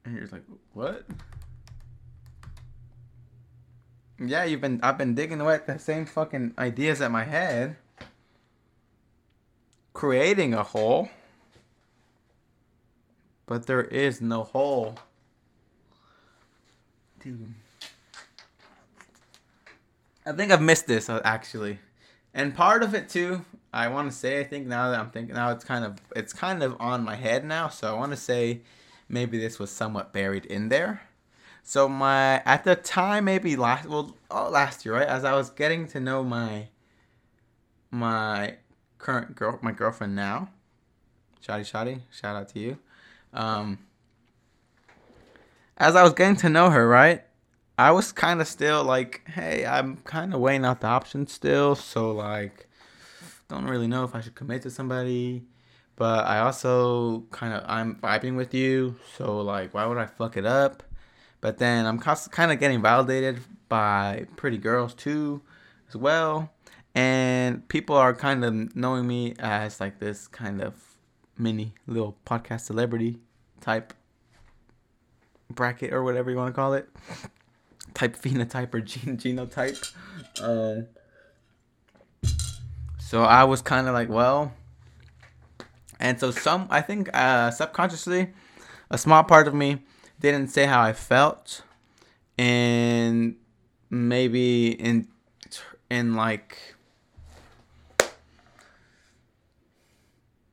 And 0.05 0.15
you're 0.15 0.23
just 0.23 0.33
like, 0.33 0.45
what? 0.73 1.05
Yeah, 4.19 4.45
you've 4.45 4.61
been 4.61 4.81
I've 4.83 4.99
been 4.99 5.15
digging 5.15 5.41
away 5.41 5.55
at 5.55 5.67
the 5.67 5.79
same 5.79 6.07
fucking 6.07 6.55
ideas 6.59 7.01
at 7.01 7.11
my 7.11 7.25
head 7.25 7.77
creating 9.93 10.55
a 10.55 10.63
hole, 10.63 11.09
but 13.47 13.67
there 13.67 13.83
is 13.83 14.21
no 14.21 14.45
hole. 14.45 14.97
Dude. 17.21 17.55
I 20.25 20.33
think 20.33 20.53
I've 20.53 20.63
missed 20.63 20.87
this 20.87 21.09
uh, 21.09 21.21
actually. 21.25 21.79
And 22.35 22.55
part 22.55 22.83
of 22.83 22.95
it 22.95 23.09
too, 23.09 23.45
I 23.73 23.89
want 23.89 24.11
to 24.11 24.17
say 24.17 24.41
I 24.41 24.45
think 24.45 24.67
now 24.67 24.91
that 24.91 24.99
I'm 24.99 25.11
thinking 25.11 25.35
now 25.35 25.51
it's 25.51 25.65
kind 25.65 25.85
of 25.85 26.01
it's 26.17 26.33
kind 26.33 26.63
of 26.63 26.77
on 26.81 27.05
my 27.05 27.15
head 27.15 27.45
now, 27.45 27.69
so 27.69 27.95
I 27.95 27.99
want 27.99 28.13
to 28.13 28.17
say 28.17 28.63
maybe 29.13 29.39
this 29.39 29.61
was 29.61 29.71
somewhat 29.71 30.13
buried 30.13 30.47
in 30.47 30.69
there. 30.69 31.03
So 31.63 31.89
my 31.89 32.43
at 32.45 32.65
the 32.65 32.75
time 32.75 33.27
maybe 33.27 33.55
last 33.55 33.87
well 33.87 34.17
oh 34.31 34.51
last 34.51 34.85
year, 34.85 34.95
right? 34.95 35.07
As 35.07 35.25
I 35.25 35.35
was 35.35 35.51
getting 35.51 35.87
to 35.89 36.01
know 36.01 36.25
my 36.25 36.69
my 37.91 38.57
current 38.99 39.37
girl, 39.37 39.59
my 39.63 39.71
girlfriend 39.71 40.17
now, 40.17 40.49
Shotty 41.47 41.71
Shotty, 41.71 42.01
shout 42.11 42.35
out 42.35 42.49
to 42.49 42.59
you. 42.59 42.79
Um, 43.33 43.79
as 45.77 45.95
I 45.95 46.03
was 46.03 46.13
getting 46.15 46.37
to 46.37 46.49
know 46.49 46.71
her, 46.71 46.89
right, 46.89 47.23
I 47.79 47.91
was 47.93 48.13
kind 48.13 48.41
of 48.41 48.49
still 48.49 48.83
like, 48.85 49.23
hey, 49.29 49.65
I'm 49.67 49.97
kind 49.99 50.35
of 50.35 50.41
weighing 50.41 50.65
out 50.65 50.81
the 50.81 50.87
options 50.87 51.33
still, 51.33 51.75
so 51.75 52.11
like, 52.11 52.69
don't 53.49 53.65
really 53.65 53.87
know 53.87 54.05
if 54.05 54.15
I 54.15 54.21
should 54.21 54.35
commit 54.35 54.63
to 54.63 54.71
somebody. 54.71 55.45
But 55.97 56.27
I 56.27 56.41
also 56.41 57.25
kind 57.31 57.53
of 57.53 57.63
I'm 57.67 57.97
vibing 57.97 58.37
with 58.37 58.55
you, 58.55 58.97
so 59.17 59.41
like, 59.41 59.75
why 59.75 59.87
would 59.87 59.99
I 59.99 60.07
fuck 60.07 60.37
it 60.37 60.47
up? 60.47 60.83
But 61.41 61.59
then 61.59 61.87
I'm 61.87 61.99
kind 61.99 62.53
of 62.53 62.61
getting 62.61 62.81
validated 62.83 63.41
by 63.69 64.27
pretty 64.37 64.59
girls 64.59 64.95
too, 64.95 65.43
as 65.89 65.97
well. 65.97 66.53
And 66.95 67.67
people 67.69 67.97
are 67.97 68.15
kind 68.15 68.45
of 68.45 68.77
knowing 68.77 69.07
me 69.07 69.35
as 69.39 69.81
like 69.81 69.99
this 69.99 70.29
kind 70.29 70.61
of 70.61 70.75
mini 71.39 71.75
little 71.87 72.17
podcast 72.27 72.61
celebrity 72.61 73.19
type 73.61 73.95
bracket 75.51 75.93
or 75.93 76.03
whatever 76.03 76.31
you 76.31 76.37
want 76.37 76.55
to 76.55 76.55
call 76.55 76.75
it. 76.75 76.89
Type 77.95 78.17
phenotype 78.17 78.73
or 78.73 78.81
gene 78.81 79.19
genotype. 79.19 79.93
Um, 80.41 80.87
so 82.99 83.23
I 83.23 83.45
was 83.45 83.61
kind 83.61 83.87
of 83.87 83.93
like, 83.93 84.09
well, 84.09 84.55
and 86.03 86.21
so 86.21 86.31
some, 86.33 86.67
I 86.69 86.83
think, 86.83 87.09
uh, 87.15 87.51
subconsciously, 87.51 88.31
a 88.91 88.99
small 88.99 89.25
part 89.25 89.49
of 89.49 89.55
me 89.55 89.83
didn't 90.21 90.49
say 90.49 90.67
how 90.67 90.83
I 90.83 90.93
felt, 90.93 91.63
and 92.37 93.37
maybe 93.89 94.73
in 94.73 95.09
in 95.91 96.15
like 96.15 96.57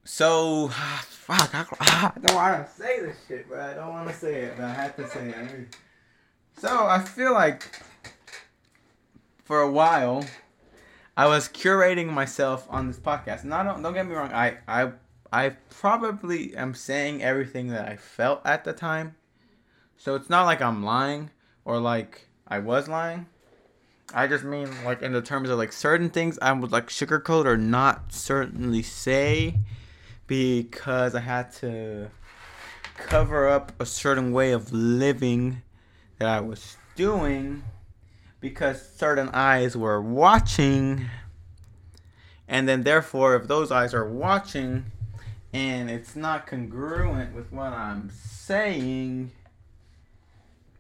so 0.04 0.68
fuck 1.08 1.50
I, 1.56 1.66
I 2.16 2.20
don't 2.20 2.36
want 2.36 2.68
to 2.68 2.74
say 2.74 3.00
this 3.00 3.16
shit 3.28 3.50
but 3.50 3.60
I 3.60 3.74
don't 3.74 3.90
want 3.90 4.10
to 4.10 4.14
say 4.14 4.42
it 4.42 4.54
but 4.58 4.66
I 4.66 4.74
have 4.74 4.96
to 4.98 5.08
say 5.08 5.30
it. 5.30 5.76
So 6.58 6.86
I 6.86 7.00
feel 7.00 7.34
like 7.34 7.82
for 9.46 9.62
a 9.62 9.72
while 9.72 10.26
I 11.16 11.28
was 11.28 11.48
curating 11.48 12.08
myself 12.08 12.68
on 12.70 12.88
this 12.88 13.00
podcast. 13.00 13.44
And 13.44 13.54
I 13.54 13.64
don't 13.64 13.82
don't 13.82 13.94
get 13.94 14.06
me 14.06 14.14
wrong 14.14 14.34
I 14.34 14.58
I 14.68 14.92
I 15.32 15.50
probably 15.70 16.56
am 16.56 16.74
saying 16.74 17.22
everything 17.22 17.68
that 17.70 17.88
I 17.88 17.96
felt 17.96 18.42
at 18.46 18.63
the 18.63 18.74
time 18.74 19.15
so 20.00 20.15
it's 20.15 20.30
not 20.30 20.46
like 20.46 20.62
I'm 20.62 20.82
lying 20.82 21.30
or 21.65 21.78
like 21.78 22.30
I 22.48 22.60
was 22.60 22.88
lying. 22.88 23.28
I 24.13 24.28
just 24.28 24.46
mean 24.46 24.70
like 24.86 25.02
in 25.02 25.12
the 25.12 25.22
terms 25.22 25.50
of 25.50 25.58
like 25.58 25.74
certain 25.74 26.10
things 26.10 26.39
I 26.42 26.54
would 26.54 26.72
like 26.72 26.88
sugarcoat 26.88 27.46
or 27.46 27.58
not 27.58 28.13
certainly 28.13 28.82
say 28.82 29.56
because 30.26 31.15
I 31.15 31.20
had 31.20 31.52
to 31.56 32.10
cover 32.96 33.50
up 33.50 33.74
a 33.80 33.86
certain 33.86 34.32
way 34.32 34.54
of 34.54 34.72
living 34.72 35.63
that 36.18 36.30
I 36.30 36.39
was 36.39 36.78
doing 36.96 37.63
because 38.39 38.82
certain 38.96 39.30
eyes 39.34 39.76
were 39.76 40.02
watching 40.02 41.10
and 42.48 42.70
then 42.70 42.84
therefore 42.84 43.36
if 43.36 43.50
those 43.50 43.70
eyes 43.70 43.94
are 43.94 44.10
watching 44.10 44.86
and 45.54 45.90
it's 45.90 46.16
not 46.16 46.48
congruent 46.48 47.34
with 47.36 47.52
what 47.52 47.74
I'm 47.74 48.12
saying 48.12 49.32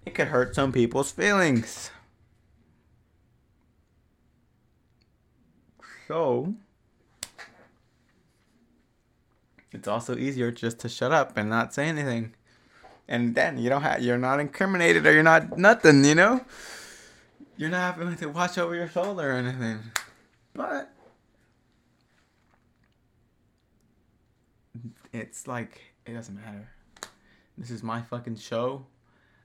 it 0.05 0.15
could 0.15 0.29
hurt 0.29 0.55
some 0.55 0.71
people's 0.71 1.11
feelings. 1.11 1.91
So, 6.07 6.55
it's 9.71 9.87
also 9.87 10.17
easier 10.17 10.49
just 10.51 10.79
to 10.79 10.89
shut 10.89 11.11
up 11.11 11.37
and 11.37 11.47
not 11.49 11.75
say 11.75 11.87
anything. 11.87 12.33
And 13.07 13.35
then 13.35 13.59
you 13.59 13.69
don't 13.69 13.83
have 13.83 14.01
you're 14.01 14.17
not 14.17 14.39
incriminated 14.39 15.05
or 15.05 15.13
you're 15.13 15.21
not 15.21 15.59
nothing, 15.59 16.03
you 16.03 16.15
know? 16.15 16.43
You're 17.57 17.69
not 17.69 17.95
having 17.95 18.15
to 18.15 18.29
watch 18.29 18.57
over 18.57 18.73
your 18.73 18.89
shoulder 18.89 19.31
or 19.31 19.33
anything. 19.33 19.79
But 20.55 20.91
it's 25.13 25.47
like 25.47 25.81
it 26.05 26.13
doesn't 26.13 26.35
matter. 26.35 26.69
This 27.57 27.71
is 27.71 27.83
my 27.83 28.01
fucking 28.01 28.37
show. 28.37 28.85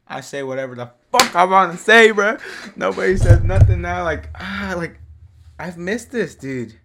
I 0.07 0.21
say 0.21 0.43
whatever 0.43 0.75
the 0.75 0.91
fuck 1.11 1.35
I 1.35 1.45
want 1.45 1.73
to 1.73 1.79
say, 1.79 2.11
bro. 2.11 2.37
Nobody 2.77 3.17
says 3.17 3.43
nothing 3.43 3.81
now. 3.81 4.05
Like, 4.05 4.29
ah, 4.39 4.75
like, 4.77 4.99
I've 5.59 5.79
missed 5.79 6.13
this, 6.13 6.35
dude. 6.35 6.79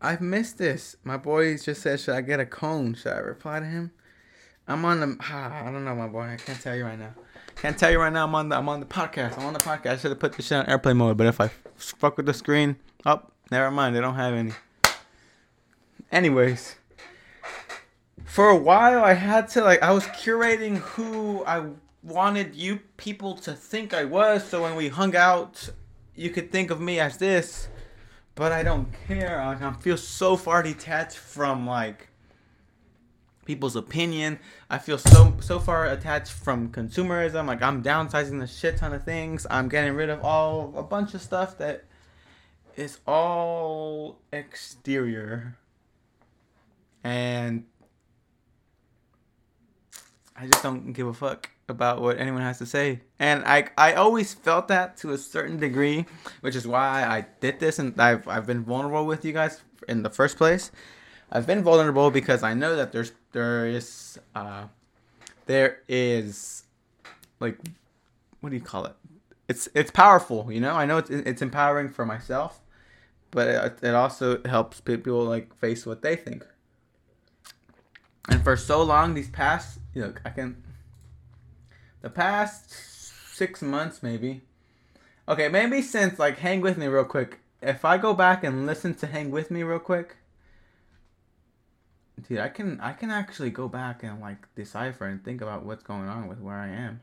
I've 0.00 0.20
missed 0.20 0.58
this. 0.58 0.96
My 1.02 1.16
boy 1.16 1.56
just 1.56 1.82
said, 1.82 1.98
should 1.98 2.14
I 2.14 2.20
get 2.20 2.38
a 2.38 2.46
cone? 2.46 2.94
Should 2.94 3.12
I 3.12 3.18
reply 3.18 3.60
to 3.60 3.66
him? 3.66 3.90
I'm 4.68 4.84
on 4.84 5.00
the. 5.00 5.16
Ah, 5.20 5.64
I 5.66 5.70
don't 5.70 5.84
know, 5.84 5.94
my 5.94 6.08
boy. 6.08 6.22
I 6.22 6.36
can't 6.36 6.60
tell 6.60 6.76
you 6.76 6.84
right 6.84 6.98
now. 6.98 7.14
Can't 7.56 7.78
tell 7.78 7.90
you 7.90 8.00
right 8.00 8.12
now. 8.12 8.24
I'm 8.24 8.34
on 8.34 8.48
the. 8.48 8.56
I'm 8.56 8.68
on 8.68 8.80
the 8.80 8.86
podcast. 8.86 9.38
I'm 9.38 9.46
on 9.46 9.52
the 9.52 9.60
podcast. 9.60 9.86
I 9.86 9.96
should 9.96 10.10
have 10.10 10.18
put 10.18 10.32
the 10.32 10.42
shit 10.42 10.58
on 10.58 10.68
airplane 10.68 10.96
mode. 10.96 11.16
But 11.16 11.28
if 11.28 11.40
I 11.40 11.50
fuck 11.76 12.16
with 12.16 12.26
the 12.26 12.34
screen, 12.34 12.76
oh, 13.04 13.22
never 13.50 13.70
mind. 13.70 13.94
They 13.94 14.00
don't 14.00 14.16
have 14.16 14.34
any. 14.34 14.52
Anyways, 16.10 16.76
for 18.26 18.50
a 18.50 18.56
while 18.56 19.02
I 19.02 19.14
had 19.14 19.48
to 19.50 19.62
like 19.62 19.82
I 19.82 19.92
was 19.92 20.04
curating 20.08 20.78
who 20.78 21.44
I 21.46 21.70
wanted 22.02 22.54
you 22.54 22.80
people 22.96 23.34
to 23.36 23.52
think 23.52 23.94
I 23.94 24.04
was, 24.04 24.44
so 24.44 24.62
when 24.62 24.76
we 24.76 24.88
hung 24.88 25.16
out, 25.16 25.70
you 26.14 26.30
could 26.30 26.52
think 26.52 26.70
of 26.70 26.80
me 26.80 27.00
as 27.00 27.16
this. 27.16 27.68
But 28.34 28.52
I 28.52 28.62
don't 28.62 28.88
care. 29.08 29.42
Like, 29.44 29.62
I 29.62 29.72
feel 29.72 29.96
so 29.96 30.36
far 30.36 30.62
detached 30.62 31.16
from 31.16 31.66
like 31.66 32.08
people's 33.46 33.76
opinion. 33.76 34.38
I 34.68 34.78
feel 34.78 34.98
so 34.98 35.36
so 35.40 35.58
far 35.58 35.86
attached 35.86 36.32
from 36.32 36.70
consumerism. 36.70 37.46
Like 37.46 37.62
I'm 37.62 37.82
downsizing 37.82 38.40
the 38.40 38.46
shit 38.46 38.76
ton 38.76 38.92
of 38.92 39.04
things. 39.04 39.46
I'm 39.48 39.68
getting 39.68 39.94
rid 39.94 40.10
of 40.10 40.22
all 40.22 40.74
a 40.76 40.82
bunch 40.82 41.14
of 41.14 41.22
stuff 41.22 41.56
that 41.58 41.84
is 42.76 42.98
all 43.06 44.18
exterior. 44.32 45.56
And 47.02 47.64
I 50.38 50.46
just 50.46 50.62
don't 50.62 50.92
give 50.92 51.06
a 51.06 51.14
fuck 51.14 51.50
about 51.68 52.00
what 52.00 52.18
anyone 52.18 52.42
has 52.42 52.58
to 52.58 52.66
say. 52.66 53.00
And 53.18 53.44
I 53.44 53.68
I 53.76 53.94
always 53.94 54.34
felt 54.34 54.68
that 54.68 54.96
to 54.98 55.12
a 55.12 55.18
certain 55.18 55.58
degree, 55.58 56.06
which 56.40 56.54
is 56.54 56.66
why 56.66 57.04
I 57.04 57.26
did 57.40 57.58
this 57.58 57.78
and 57.78 57.98
I've 58.00 58.28
I've 58.28 58.46
been 58.46 58.62
vulnerable 58.62 59.06
with 59.06 59.24
you 59.24 59.32
guys 59.32 59.62
in 59.88 60.02
the 60.02 60.10
first 60.10 60.36
place. 60.36 60.70
I've 61.32 61.46
been 61.46 61.62
vulnerable 61.62 62.10
because 62.10 62.42
I 62.42 62.54
know 62.54 62.76
that 62.76 62.92
there's 62.92 63.12
there 63.32 63.66
is 63.66 64.18
uh 64.34 64.64
there 65.46 65.82
is 65.88 66.64
like 67.40 67.58
what 68.40 68.50
do 68.50 68.56
you 68.56 68.62
call 68.62 68.84
it? 68.84 68.94
It's 69.48 69.68
it's 69.74 69.90
powerful, 69.90 70.52
you 70.52 70.60
know? 70.60 70.74
I 70.74 70.84
know 70.84 70.98
it's 70.98 71.10
it's 71.10 71.42
empowering 71.42 71.88
for 71.88 72.04
myself, 72.04 72.60
but 73.30 73.48
it, 73.48 73.78
it 73.82 73.94
also 73.94 74.42
helps 74.44 74.80
people 74.80 75.24
like 75.24 75.56
face 75.58 75.86
what 75.86 76.02
they 76.02 76.14
think. 76.14 76.46
And 78.28 78.42
for 78.42 78.56
so 78.56 78.82
long 78.82 79.14
these 79.14 79.30
past, 79.30 79.78
know, 80.02 80.14
I 80.24 80.30
can 80.30 80.62
the 82.02 82.10
past 82.10 82.70
six 83.34 83.62
months 83.62 84.02
maybe. 84.02 84.42
Okay, 85.28 85.48
maybe 85.48 85.82
since 85.82 86.18
like 86.18 86.38
hang 86.38 86.60
with 86.60 86.78
me 86.78 86.86
real 86.86 87.04
quick. 87.04 87.40
If 87.60 87.84
I 87.84 87.98
go 87.98 88.14
back 88.14 88.44
and 88.44 88.66
listen 88.66 88.94
to 88.96 89.06
hang 89.06 89.30
with 89.30 89.50
me 89.50 89.62
real 89.62 89.78
quick, 89.78 90.16
dude, 92.28 92.38
I 92.38 92.48
can 92.48 92.80
I 92.80 92.92
can 92.92 93.10
actually 93.10 93.50
go 93.50 93.68
back 93.68 94.02
and 94.02 94.20
like 94.20 94.54
decipher 94.54 95.06
and 95.06 95.24
think 95.24 95.40
about 95.40 95.64
what's 95.64 95.82
going 95.82 96.08
on 96.08 96.28
with 96.28 96.40
where 96.40 96.56
I 96.56 96.68
am. 96.68 97.00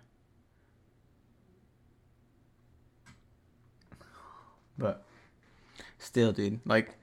But 4.78 5.04
still, 6.00 6.32
dude, 6.32 6.60
like, 6.66 6.96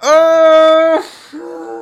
oh. 0.00 1.79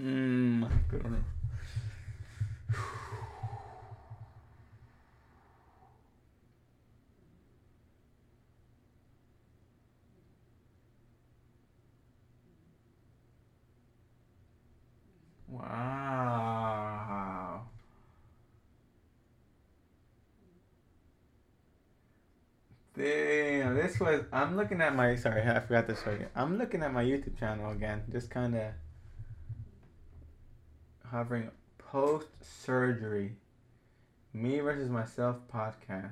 Mm, 0.00 0.68
Wow. 15.48 16.34
Damn, 22.96 23.74
this 23.74 23.98
was. 24.00 24.22
I'm 24.32 24.56
looking 24.56 24.80
at 24.80 24.94
my. 24.94 25.14
Sorry, 25.16 25.42
I 25.42 25.60
forgot 25.60 25.86
show 25.96 26.10
you. 26.12 26.26
I'm 26.34 26.58
looking 26.58 26.82
at 26.82 26.92
my 26.92 27.04
YouTube 27.04 27.38
channel 27.38 27.70
again. 27.72 28.02
Just 28.10 28.30
kind 28.30 28.54
of 28.54 28.72
hovering 31.14 31.48
post 31.78 32.26
surgery. 32.40 33.36
Me 34.32 34.58
versus 34.58 34.90
myself 34.90 35.36
podcast. 35.46 36.10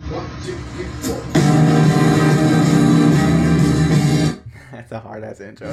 That's 4.72 4.90
a 4.90 5.00
hard 5.00 5.22
ass 5.22 5.42
intro. 5.42 5.70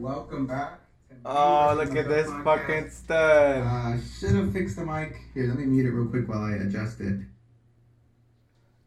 Welcome 0.00 0.46
back. 0.46 0.80
Podcast. 1.24 2.44
fucking 2.44 2.90
stud. 2.90 3.62
Uh, 3.66 3.96
should 4.18 4.34
have 4.34 4.52
fixed 4.52 4.76
the 4.76 4.84
mic. 4.84 5.16
Here, 5.34 5.46
let 5.46 5.58
me 5.58 5.66
mute 5.66 5.86
it 5.86 5.90
real 5.90 6.08
quick 6.08 6.28
while 6.28 6.42
I 6.42 6.54
adjust 6.56 7.00
it. 7.00 7.20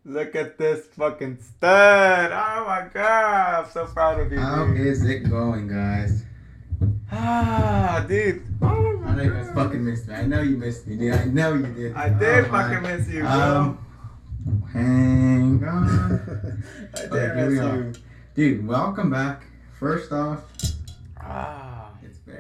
Look 0.05 0.35
at 0.35 0.57
this 0.57 0.87
fucking 0.97 1.39
stud. 1.41 2.31
Oh 2.31 2.65
my 2.65 2.87
god. 2.93 3.65
I'm 3.65 3.71
so 3.71 3.85
proud 3.85 4.19
of 4.19 4.31
you. 4.31 4.39
How 4.39 4.65
dude. 4.65 4.85
is 4.85 5.05
it 5.05 5.29
going, 5.29 5.69
guys? 5.69 6.23
Ah, 7.11 8.05
dude. 8.07 8.43
Oh 8.61 9.01
I 9.05 9.15
know 9.15 9.23
you 9.23 9.33
guys 9.33 9.51
fucking 9.53 9.85
missed 9.85 10.07
me. 10.07 10.15
I 10.15 10.25
know 10.25 10.41
you 10.41 10.57
missed 10.57 10.87
me, 10.87 10.97
dude. 10.97 11.13
I 11.13 11.25
know 11.25 11.53
you 11.53 11.67
did. 11.67 11.95
I 11.95 12.09
did 12.09 12.45
oh 12.45 12.49
fucking 12.49 12.81
my. 12.81 12.97
miss 12.97 13.09
you, 13.09 13.21
bro. 13.21 13.29
Um, 13.29 14.65
hang 14.73 15.63
on. 15.63 16.63
I 16.95 17.01
did 17.01 17.13
okay, 17.13 17.41
miss 17.45 17.53
you. 17.53 17.93
Dude, 18.35 18.67
welcome 18.67 19.09
back. 19.09 19.43
First 19.79 20.11
off, 20.11 20.41
ah. 21.21 21.72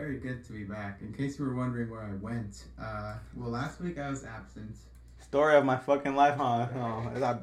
Very 0.03 0.17
good 0.17 0.43
to 0.45 0.51
be 0.51 0.65
back. 0.65 0.99
In 1.01 1.13
case 1.13 1.39
you 1.39 1.45
were 1.45 1.55
wondering 1.55 1.89
where 1.89 2.01
I 2.01 2.13
went, 2.15 2.65
uh, 2.81 3.15
well, 3.37 3.51
last 3.51 3.79
week 3.79 3.97
I 3.97 4.09
was 4.09 4.25
absent. 4.25 4.75
Story 5.21 5.55
of 5.55 5.63
my 5.63 5.77
fucking 5.77 6.13
life, 6.13 6.35
huh? 6.35 6.67
Oh, 6.75 7.39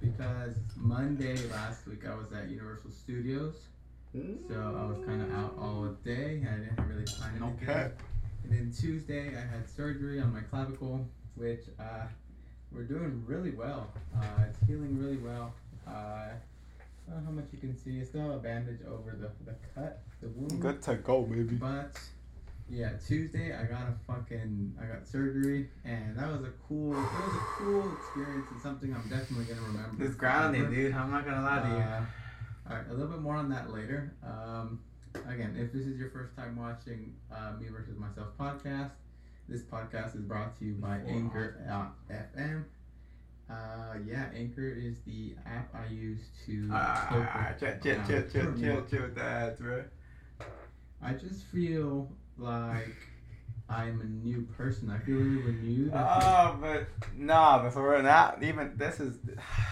because 0.00 0.54
Monday 0.76 1.36
last 1.50 1.88
week 1.88 2.06
I 2.06 2.14
was 2.14 2.32
at 2.32 2.48
Universal 2.48 2.92
Studios, 2.92 3.56
so 4.14 4.54
I 4.54 4.84
was 4.86 5.04
kind 5.04 5.20
of 5.20 5.34
out 5.34 5.56
all 5.60 5.88
day. 6.04 6.46
I 6.48 6.58
didn't 6.58 6.88
really 6.88 7.04
plan 7.06 7.42
anything. 7.42 7.68
Okay. 7.68 7.90
And 8.44 8.52
then 8.52 8.72
Tuesday 8.78 9.30
I 9.36 9.40
had 9.40 9.68
surgery 9.68 10.20
on 10.20 10.32
my 10.32 10.42
clavicle, 10.42 11.08
which 11.34 11.62
uh, 11.80 12.06
we're 12.70 12.84
doing 12.84 13.24
really 13.26 13.50
well. 13.50 13.90
Uh, 14.16 14.44
it's 14.48 14.60
healing 14.68 14.96
really 14.96 15.16
well. 15.16 15.52
Uh, 15.88 16.28
I 17.08 17.12
don't 17.12 17.24
know 17.24 17.26
how 17.26 17.32
much 17.32 17.46
you 17.52 17.58
can 17.58 17.76
see. 17.76 18.00
I 18.00 18.04
still 18.04 18.22
have 18.22 18.30
a 18.30 18.38
bandage 18.38 18.80
over 18.88 19.16
the, 19.18 19.30
the 19.50 19.56
cut, 19.74 20.02
the 20.20 20.28
wound. 20.28 20.60
Good 20.60 20.82
to 20.82 20.94
go, 20.96 21.22
baby. 21.22 21.54
But 21.54 21.92
yeah, 22.68 22.92
Tuesday 23.06 23.54
I 23.54 23.64
got 23.64 23.82
a 23.82 23.94
fucking 24.06 24.74
I 24.80 24.86
got 24.86 25.06
surgery 25.06 25.68
and 25.84 26.16
that 26.18 26.32
was 26.32 26.42
a 26.42 26.52
cool 26.66 26.92
it 26.92 26.96
was 26.96 27.36
a 27.36 27.44
cool 27.58 27.92
experience 27.92 28.46
and 28.50 28.60
something 28.60 28.92
I'm 28.92 29.08
definitely 29.08 29.44
gonna 29.44 29.66
remember. 29.66 30.04
It's 30.04 30.16
grounding, 30.16 30.70
dude. 30.70 30.92
I'm 30.94 31.10
not 31.10 31.24
gonna 31.24 31.42
lie 31.42 31.62
to 31.62 31.68
you. 31.68 31.74
Uh, 31.74 32.04
all 32.68 32.76
right, 32.76 32.86
a 32.90 32.92
little 32.92 33.08
bit 33.08 33.20
more 33.20 33.36
on 33.36 33.48
that 33.50 33.72
later. 33.72 34.12
Um, 34.24 34.80
again, 35.28 35.56
if 35.56 35.72
this 35.72 35.86
is 35.86 35.96
your 35.98 36.10
first 36.10 36.36
time 36.36 36.56
watching 36.56 37.14
uh, 37.30 37.52
me 37.60 37.68
versus 37.68 37.96
myself 37.96 38.28
podcast, 38.38 38.90
this 39.48 39.62
podcast 39.62 40.16
is 40.16 40.22
brought 40.22 40.58
to 40.58 40.64
you 40.64 40.74
by 40.74 40.98
Anchor 41.06 41.64
FM. 42.10 42.64
Uh, 43.48 43.94
yeah, 44.04 44.26
Anchor 44.34 44.68
is 44.68 44.96
the 45.06 45.34
app 45.46 45.72
I 45.74 45.92
use 45.92 46.20
to. 46.46 46.68
Ah, 46.72 47.52
chill, 47.58 47.70
chill, 47.80 47.98
chill, 48.06 48.22
chill, 48.22 48.54
chill, 48.58 48.84
chill 48.90 49.02
with 49.02 49.14
that, 49.14 49.58
bro. 49.60 49.84
I 51.00 51.12
just 51.12 51.44
feel 51.44 52.10
like 52.36 52.96
I'm 53.68 54.00
a 54.00 54.26
new 54.26 54.42
person. 54.56 54.90
I 54.90 54.98
feel 54.98 55.16
really 55.16 55.42
renewed. 55.42 55.92
Oh, 55.94 56.56
but 56.60 56.88
nah, 57.16 57.62
but 57.62 57.70
for 57.70 58.02
not 58.02 58.42
even 58.42 58.72
this 58.76 58.98
is 58.98 59.16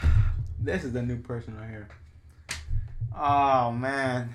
this 0.61 0.85
is 0.85 0.93
the 0.93 1.03
new 1.03 1.19
person 1.19 1.57
right 1.59 1.69
here. 1.69 1.89
Oh 3.17 3.73
man. 3.73 4.35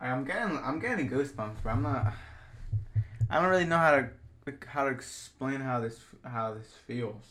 I'm 0.00 0.24
getting 0.24 0.58
I'm 0.58 0.80
getting 0.80 1.08
goosebumps, 1.08 1.56
but 1.62 1.70
I'm 1.70 1.82
not. 1.82 2.12
I 3.32 3.40
don't 3.40 3.48
really 3.48 3.64
know 3.64 3.78
how 3.78 3.92
to 3.92 4.08
how 4.66 4.84
to 4.84 4.90
explain 4.90 5.60
how 5.60 5.80
this 5.80 5.98
how 6.22 6.52
this 6.52 6.66
feels. 6.86 7.24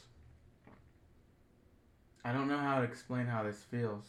I 2.26 2.34
don't 2.34 2.48
know 2.48 2.58
how 2.58 2.80
to 2.80 2.84
explain 2.84 3.28
how 3.28 3.44
this 3.44 3.60
feels. 3.70 4.06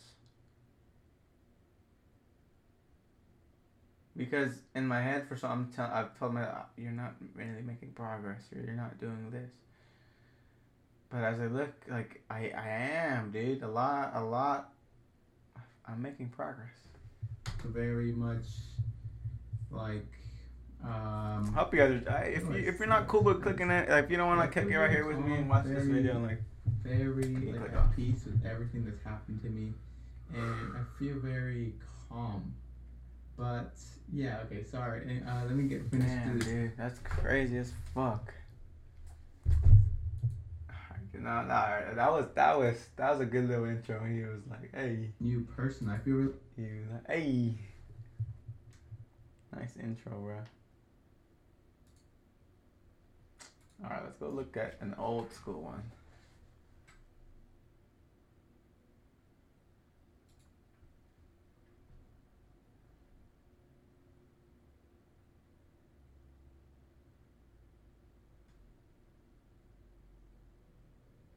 Because 4.16 4.52
in 4.74 4.88
my 4.88 5.02
head, 5.02 5.28
for 5.28 5.36
some, 5.36 5.50
I'm 5.50 5.72
tell, 5.72 5.90
I've 5.92 6.18
told 6.18 6.32
my 6.32 6.46
you're 6.78 6.92
not 6.92 7.14
really 7.34 7.60
making 7.62 7.90
progress. 7.90 8.42
Or 8.54 8.62
you're 8.62 8.72
not 8.72 8.98
doing 8.98 9.30
this. 9.30 9.50
But 11.10 11.24
as 11.24 11.40
I 11.40 11.46
look, 11.46 11.74
like 11.90 12.22
I, 12.30 12.52
I 12.56 12.68
am, 12.68 13.32
dude. 13.32 13.62
A 13.62 13.68
lot, 13.68 14.12
a 14.14 14.24
lot. 14.24 14.72
I'm 15.86 16.00
making 16.00 16.30
progress. 16.30 16.72
Very 17.66 18.12
much, 18.12 18.46
like. 19.70 20.21
Um, 20.84 21.52
Hope 21.54 21.72
you 21.72 21.78
guys 21.80 22.02
are. 22.06 22.24
If 22.24 22.42
you 22.44 22.54
if 22.54 22.78
you're 22.78 22.88
not 22.88 23.06
cool 23.06 23.22
with 23.22 23.42
clicking 23.42 23.70
it, 23.70 23.88
like 23.88 24.04
if 24.04 24.10
you 24.10 24.16
don't 24.16 24.36
want 24.36 24.40
to 24.52 24.60
kick 24.60 24.70
it 24.70 24.76
right 24.76 24.90
here 24.90 25.06
with 25.06 25.18
me 25.18 25.36
and 25.36 25.48
watch 25.48 25.64
very, 25.64 25.76
this 25.76 25.88
video, 25.88 26.18
like 26.20 26.42
very 26.82 27.34
like 27.52 27.72
at 27.72 27.96
peace 27.96 28.24
with 28.24 28.44
everything 28.44 28.84
that's 28.84 29.02
happened 29.04 29.40
to 29.42 29.48
me, 29.48 29.72
and 30.34 30.76
I 30.76 30.98
feel 30.98 31.16
very 31.20 31.74
calm. 32.08 32.54
But 33.38 33.76
yeah, 34.12 34.40
okay, 34.46 34.64
sorry. 34.64 35.22
Uh, 35.26 35.44
let 35.46 35.54
me 35.54 35.68
get 35.68 35.88
finished. 35.90 36.08
Man, 36.08 36.38
dude, 36.38 36.72
that's 36.76 36.98
crazy 37.00 37.58
as 37.58 37.72
fuck. 37.94 38.32
No, 41.14 41.42
no, 41.42 41.84
that 41.94 42.10
was 42.10 42.26
that 42.34 42.58
was 42.58 42.88
that 42.96 43.10
was 43.12 43.20
a 43.20 43.26
good 43.26 43.46
little 43.48 43.66
intro. 43.66 44.04
He 44.04 44.22
was 44.22 44.40
like, 44.50 44.74
"Hey, 44.74 45.10
new 45.20 45.42
person." 45.56 45.88
I 45.88 45.98
feel. 45.98 46.14
Really- 46.14 46.32
he 46.56 46.62
was 46.62 46.90
like, 46.92 47.06
"Hey, 47.06 47.54
nice 49.54 49.76
intro, 49.76 50.18
bro." 50.18 50.38
All 53.84 53.90
right, 53.90 54.02
let's 54.04 54.16
go 54.18 54.28
look 54.28 54.56
at 54.56 54.76
an 54.80 54.94
old 54.98 55.32
school 55.32 55.60
one. 55.62 55.82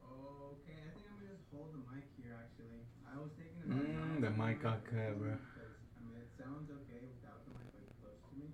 Okay, 0.02 0.78
I 0.78 0.90
think 0.94 1.06
I'm 1.10 1.18
gonna 1.20 1.34
just 1.36 1.46
hold 1.52 1.72
the 1.74 1.82
mic 1.90 2.06
here 2.18 2.34
actually. 2.38 2.82
I 3.06 3.18
was 3.18 3.30
thinking 3.36 3.62
about 3.66 3.78
mm, 3.82 4.20
the 4.20 4.30
mic 4.30 4.62
got 4.62 4.84
cut, 4.84 5.18
bro. 5.18 5.34
I 5.34 5.98
mean, 6.06 6.16
it 6.20 6.30
sounds 6.38 6.70
okay 6.70 7.02
without 7.06 7.42
the 7.44 7.52
mic 7.56 7.68
like 7.74 7.90
close 8.00 8.20
to 8.30 8.34
me. 8.38 8.48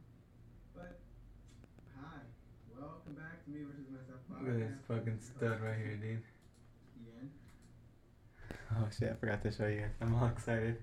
But 0.74 1.00
hi, 1.96 2.20
welcome 2.72 3.14
back 3.14 3.44
to 3.44 3.50
me 3.50 3.64
versus 3.64 3.88
myself. 3.90 4.20
Look 4.42 4.58
at 4.58 4.58
this 4.58 4.74
fucking 4.90 5.22
stud 5.22 5.62
right 5.62 5.78
here, 5.78 5.94
dude. 6.02 6.18
Ian. 6.98 7.30
Oh 8.74 8.90
shit! 8.90 9.14
I 9.14 9.14
forgot 9.22 9.38
to 9.46 9.54
show 9.54 9.70
you 9.70 9.86
guys. 9.86 9.94
I'm 10.02 10.18
all 10.18 10.26
excited. 10.26 10.82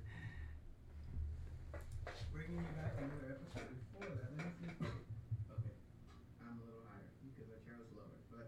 Bringing 2.32 2.64
you 2.64 2.72
back 2.80 2.96
another 3.04 3.36
episode. 3.36 3.68
Before 3.68 4.08
that, 4.16 4.32
let 4.40 4.48
me 4.64 4.70
see. 4.80 4.88
Okay, 4.88 5.76
I'm 6.40 6.56
a 6.56 6.64
little 6.72 6.88
higher 6.88 7.04
because 7.20 7.52
the 7.52 7.60
chair 7.68 7.76
was 7.76 7.92
lower. 8.00 8.16
But 8.32 8.48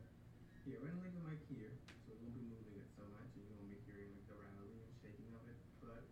here, 0.63 0.80
we're 0.80 0.95
gonna 0.95 1.04
leave 1.04 1.17
the 1.19 1.28
mic 1.28 1.43
here. 1.52 1.76
So 2.08 2.15
we 2.15 2.32
won't 2.32 2.32
be 2.38 2.47
moving 2.47 2.80
it 2.80 2.88
so 2.95 3.04
much, 3.12 3.36
and 3.36 3.43
you 3.43 3.52
won't 3.52 3.67
be 3.67 3.84
hearing 3.84 4.15
like 4.15 4.24
the 4.32 4.39
rattling 4.39 4.80
and 4.80 4.95
shaking 5.04 5.28
of 5.36 5.43
it. 5.43 5.60
But 5.84 6.08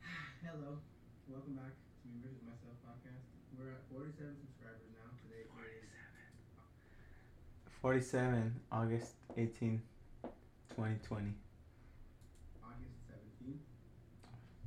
hello, 0.40 0.80
welcome 1.28 1.60
back 1.60 1.76
to 1.76 2.04
Me 2.08 2.16
versus 2.24 2.40
Myself 2.48 2.80
podcast. 2.80 3.28
We're 3.58 3.76
at 3.76 3.84
47 3.92 4.24
subscribers 4.40 4.88
now. 4.96 5.12
Today 5.20 5.44
47. 5.52 6.05
47, 7.86 8.50
August 8.74 9.14
18, 9.38 9.78
2020. 10.74 11.30
August 12.58 12.98
17. 13.46 13.62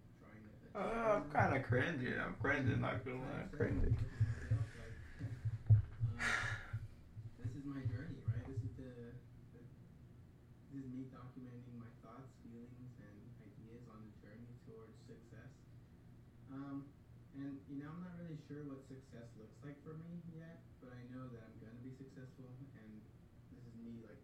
uh, 0.74 1.22
I'm 1.22 1.30
kind 1.30 1.54
of 1.56 1.62
cringy. 1.64 2.12
I'm 2.18 2.34
cringing, 2.42 2.82
not 2.82 3.00
gonna 3.06 3.22
lie. 3.22 3.48
Cringing. 3.54 3.96
this 7.38 7.52
is 7.54 7.64
my 7.64 7.80
journey, 7.88 8.20
right? 8.28 8.44
This 8.44 8.60
is 8.60 8.74
the, 8.76 8.92
the, 9.56 9.62
this 10.68 10.84
is 10.84 10.90
me 10.92 11.08
documenting 11.08 11.80
my 11.80 11.88
thoughts, 12.04 12.28
feelings, 12.44 12.92
and 13.00 13.16
Um, 16.52 16.84
and 17.36 17.56
you 17.76 17.84
know, 17.84 17.92
I'm 17.92 18.08
not 18.08 18.16
really 18.16 18.40
sure 18.48 18.64
what 18.64 18.80
success 18.88 19.28
looks 19.36 19.60
like 19.60 19.76
for 19.84 19.92
me 20.00 20.24
yet, 20.32 20.64
but 20.80 20.96
I 20.96 21.04
know 21.12 21.28
that 21.28 21.44
I'm 21.44 21.56
gonna 21.60 21.84
be 21.84 21.92
successful, 21.92 22.48
and 22.72 22.88
this 23.52 23.60
is 23.68 23.76
me 23.84 24.00
like 24.00 24.16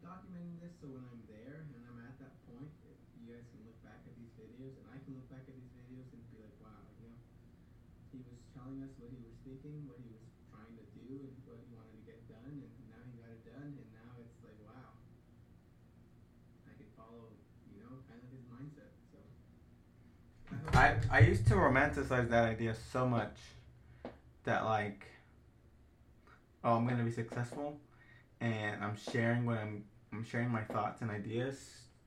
documenting 0.00 0.56
this 0.64 0.72
so 0.80 0.88
when 0.88 1.04
I'm 1.04 1.20
there 1.28 1.68
and 1.76 1.84
I'm 1.84 2.00
at 2.08 2.16
that 2.24 2.32
point, 2.48 2.72
you 3.20 3.28
guys 3.28 3.44
can 3.52 3.60
look 3.68 3.76
back 3.84 4.00
at 4.00 4.16
these 4.16 4.32
videos, 4.32 4.80
and 4.80 4.88
I 4.88 4.96
can 5.04 5.12
look 5.12 5.28
back 5.28 5.44
at 5.44 5.52
these 5.60 5.72
videos 5.76 6.08
and 6.08 6.24
be 6.32 6.40
like, 6.40 6.56
wow, 6.56 6.88
you 6.96 7.12
know, 7.12 7.20
he 8.16 8.24
was 8.24 8.40
telling 8.56 8.80
us 8.80 8.96
what 8.96 9.12
he 9.12 9.20
was 9.20 9.36
thinking, 9.44 9.84
what 9.84 10.00
he 10.00 10.08
was 10.08 10.24
trying 10.48 10.72
to 10.72 10.86
do, 10.96 11.20
and 11.20 11.36
what 11.44 11.60
he 11.60 11.68
wanted 11.76 12.00
to 12.00 12.02
get 12.08 12.16
done, 12.32 12.64
and 12.64 12.72
now 12.88 13.00
he 13.04 13.12
got 13.20 13.28
it 13.28 13.44
done, 13.44 13.76
and 13.76 13.88
now 13.92 14.16
it's 14.24 14.40
like, 14.40 14.56
wow, 14.64 14.96
I 16.64 16.72
could 16.80 16.88
follow, 16.96 17.28
you 17.68 17.84
know, 17.84 18.00
kind 18.08 18.24
of 18.24 18.32
his 18.32 18.44
mindset. 18.48 18.96
So. 19.12 19.20
hope 20.64 20.65
I 20.76 20.94
I 21.10 21.20
used 21.20 21.46
to 21.46 21.54
romanticize 21.54 22.28
that 22.28 22.44
idea 22.44 22.74
so 22.92 23.06
much 23.06 23.36
that 24.44 24.66
like 24.66 25.06
oh 26.62 26.74
I'm 26.74 26.86
gonna 26.86 27.02
be 27.02 27.10
successful 27.10 27.78
and 28.42 28.84
I'm 28.84 28.94
sharing 29.10 29.46
what 29.46 29.56
I'm 29.56 29.84
I'm 30.12 30.22
sharing 30.22 30.50
my 30.50 30.62
thoughts 30.64 31.00
and 31.00 31.10
ideas 31.10 31.56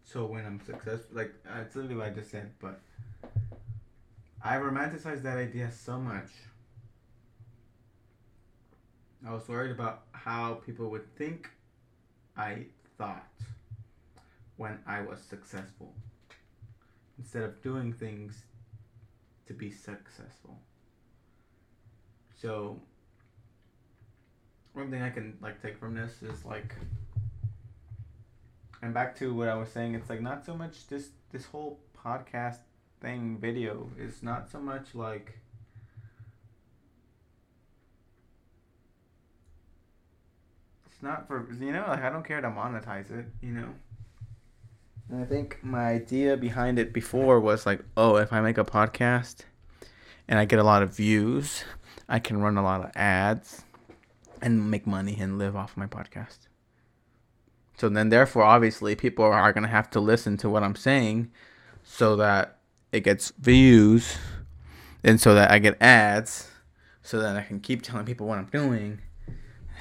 so 0.04 0.26
when 0.26 0.46
I'm 0.46 0.60
successful 0.64 1.18
like 1.18 1.34
that's 1.44 1.76
literally 1.76 1.96
what 1.96 2.06
I 2.06 2.10
just 2.12 2.30
said 2.30 2.52
but 2.62 2.80
I 4.42 4.56
romanticized 4.58 5.24
that 5.24 5.38
idea 5.38 5.70
so 5.72 6.00
much. 6.00 6.30
I 9.28 9.34
was 9.34 9.48
worried 9.50 9.72
about 9.72 10.04
how 10.12 10.62
people 10.66 10.90
would 10.92 11.14
think 11.18 11.50
I 12.38 12.68
thought 12.98 13.28
when 14.56 14.78
I 14.88 15.02
was 15.02 15.20
successful. 15.20 15.94
Instead 17.18 17.44
of 17.44 17.62
doing 17.62 17.92
things 17.92 18.44
to 19.50 19.54
be 19.56 19.72
successful. 19.72 20.60
So 22.36 22.80
one 24.74 24.92
thing 24.92 25.02
I 25.02 25.10
can 25.10 25.38
like 25.42 25.62
take 25.62 25.78
from 25.78 25.96
this 25.96 26.22
is 26.22 26.46
like 26.46 26.76
and 28.82 28.94
back 28.94 29.18
to 29.18 29.34
what 29.34 29.50
I 29.50 29.56
was 29.56 29.70
saying, 29.70 29.96
it's 29.96 30.10
like 30.10 30.22
not 30.22 30.46
so 30.46 30.56
much 30.56 30.88
this 30.88 31.10
this 31.32 31.46
whole 31.46 31.80
podcast 32.06 32.60
thing 33.02 33.40
video 33.42 33.90
is 33.98 34.22
not 34.22 34.50
so 34.52 34.60
much 34.60 34.94
like 34.94 35.40
it's 40.86 41.02
not 41.02 41.28
for 41.28 41.48
you 41.60 41.72
know 41.72 41.86
like 41.88 42.04
I 42.04 42.12
don't 42.12 42.26
care 42.26 42.40
to 42.40 42.50
monetize 42.50 43.10
it, 43.12 43.26
you 43.42 43.52
know. 43.52 43.74
And 45.10 45.24
I 45.24 45.26
think 45.26 45.60
my 45.64 45.88
idea 45.88 46.38
behind 46.38 46.78
it 46.78 46.94
before 46.94 47.40
was 47.40 47.66
like, 47.66 47.84
oh, 47.98 48.18
if 48.18 48.32
I 48.32 48.42
make 48.42 48.58
a 48.58 48.64
podcast 48.64 49.38
and 50.28 50.40
I 50.40 50.46
get 50.46 50.60
a 50.60 50.64
lot 50.64 50.84
of 50.84 50.96
views, 50.96 51.64
I 52.08 52.20
can 52.20 52.42
run 52.42 52.58
a 52.58 52.64
lot 52.64 52.84
of 52.84 52.92
ads 52.96 53.64
and 54.42 54.70
make 54.70 54.86
money 54.86 55.18
and 55.20 55.40
live 55.40 55.56
off 55.56 55.76
my 55.76 55.88
podcast. 55.88 56.48
So 57.78 57.90
then, 57.90 58.10
therefore, 58.10 58.44
obviously, 58.44 58.96
people 58.96 59.26
are 59.26 59.54
going 59.54 59.64
to 59.64 59.70
have 59.70 59.90
to 59.92 60.00
listen 60.00 60.38
to 60.38 60.50
what 60.50 60.64
I'm 60.64 60.76
saying 60.76 61.32
so 61.84 62.16
that 62.18 62.60
it 62.92 63.02
gets 63.02 63.32
views 63.40 64.18
and 65.04 65.20
so 65.20 65.34
that 65.34 65.50
I 65.50 65.60
get 65.60 65.82
ads 65.82 66.50
so 67.02 67.20
that 67.20 67.36
I 67.36 67.42
can 67.42 67.60
keep 67.60 67.82
telling 67.82 68.06
people 68.06 68.28
what 68.28 68.38
I'm 68.38 68.46
doing. 68.46 69.00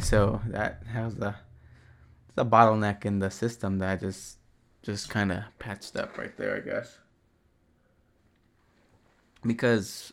So 0.00 0.40
that 0.46 0.84
has 0.92 1.16
the, 1.16 1.34
the 2.36 2.46
bottleneck 2.46 3.04
in 3.04 3.18
the 3.18 3.30
system 3.30 3.78
that 3.80 3.90
I 3.90 3.96
just 3.96 4.37
just 4.82 5.10
kind 5.10 5.32
of 5.32 5.42
patched 5.58 5.96
up 5.96 6.16
right 6.18 6.36
there, 6.36 6.56
I 6.56 6.60
guess. 6.60 6.98
Because 9.44 10.12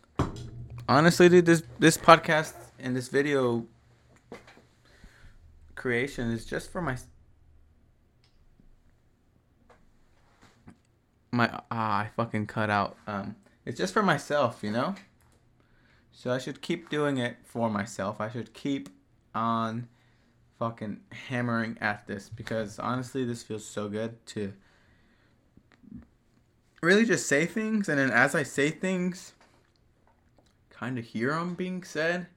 honestly, 0.87 1.29
dude, 1.29 1.45
this 1.45 1.63
this 1.79 1.97
podcast 1.97 2.53
and 2.79 2.95
this 2.95 3.07
video 3.07 3.65
creation 5.75 6.31
is 6.31 6.45
just 6.45 6.71
for 6.71 6.81
my 6.81 6.97
my 11.31 11.49
ah, 11.69 11.99
I 11.99 12.09
fucking 12.15 12.47
cut 12.47 12.69
out. 12.69 12.97
Um, 13.07 13.35
it's 13.65 13.77
just 13.77 13.93
for 13.93 14.03
myself, 14.03 14.59
you 14.63 14.71
know. 14.71 14.95
So 16.11 16.31
I 16.31 16.37
should 16.37 16.61
keep 16.61 16.89
doing 16.89 17.17
it 17.17 17.37
for 17.43 17.69
myself. 17.69 18.21
I 18.21 18.29
should 18.29 18.53
keep 18.53 18.89
on 19.33 19.89
fucking 20.59 21.01
hammering 21.27 21.77
at 21.81 22.07
this 22.07 22.29
because 22.29 22.79
honestly, 22.79 23.25
this 23.25 23.43
feels 23.43 23.65
so 23.65 23.89
good 23.89 24.25
to 24.27 24.53
really 26.81 27.05
just 27.05 27.27
say 27.27 27.45
things, 27.45 27.89
and 27.89 27.99
then 27.99 28.11
as 28.11 28.35
I 28.35 28.43
say 28.43 28.69
things, 28.69 29.33
kind 30.69 30.97
of 30.97 31.05
hear 31.05 31.31
them 31.31 31.55
being 31.55 31.83
said, 31.83 32.27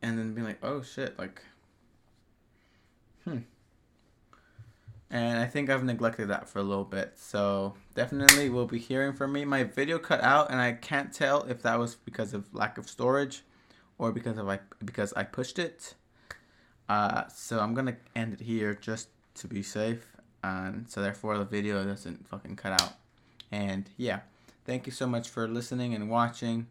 and 0.00 0.18
then 0.18 0.34
be 0.34 0.42
like, 0.42 0.58
oh 0.62 0.82
shit, 0.82 1.18
like, 1.18 1.42
hmm. 3.24 3.38
And 5.10 5.38
I 5.38 5.46
think 5.46 5.70
I've 5.70 5.84
neglected 5.84 6.28
that 6.28 6.48
for 6.48 6.58
a 6.58 6.62
little 6.62 6.84
bit. 6.84 7.12
So 7.16 7.74
definitely 7.94 8.48
will 8.50 8.66
be 8.66 8.80
hearing 8.80 9.12
from 9.12 9.32
me. 9.32 9.44
My 9.44 9.62
video 9.62 9.96
cut 9.98 10.20
out 10.20 10.50
and 10.50 10.60
I 10.60 10.72
can't 10.72 11.12
tell 11.12 11.42
if 11.44 11.62
that 11.62 11.78
was 11.78 11.94
because 11.94 12.34
of 12.34 12.52
lack 12.52 12.78
of 12.78 12.88
storage 12.88 13.44
or 13.96 14.10
because 14.10 14.38
of 14.38 14.48
I 14.48 14.58
because 14.84 15.12
I 15.12 15.22
pushed 15.22 15.60
it. 15.60 15.94
Uh, 16.88 17.24
so 17.28 17.60
I'm 17.60 17.74
gonna 17.74 17.96
end 18.14 18.34
it 18.34 18.40
here 18.40 18.74
just 18.74 19.08
to 19.36 19.48
be 19.48 19.62
safe, 19.62 20.06
and 20.42 20.88
so 20.88 21.00
therefore 21.02 21.38
the 21.38 21.44
video 21.44 21.84
doesn't 21.84 22.28
fucking 22.28 22.56
cut 22.56 22.80
out. 22.80 22.94
And 23.50 23.88
yeah, 23.96 24.20
thank 24.64 24.86
you 24.86 24.92
so 24.92 25.06
much 25.06 25.28
for 25.28 25.48
listening 25.48 25.94
and 25.94 26.10
watching. 26.10 26.66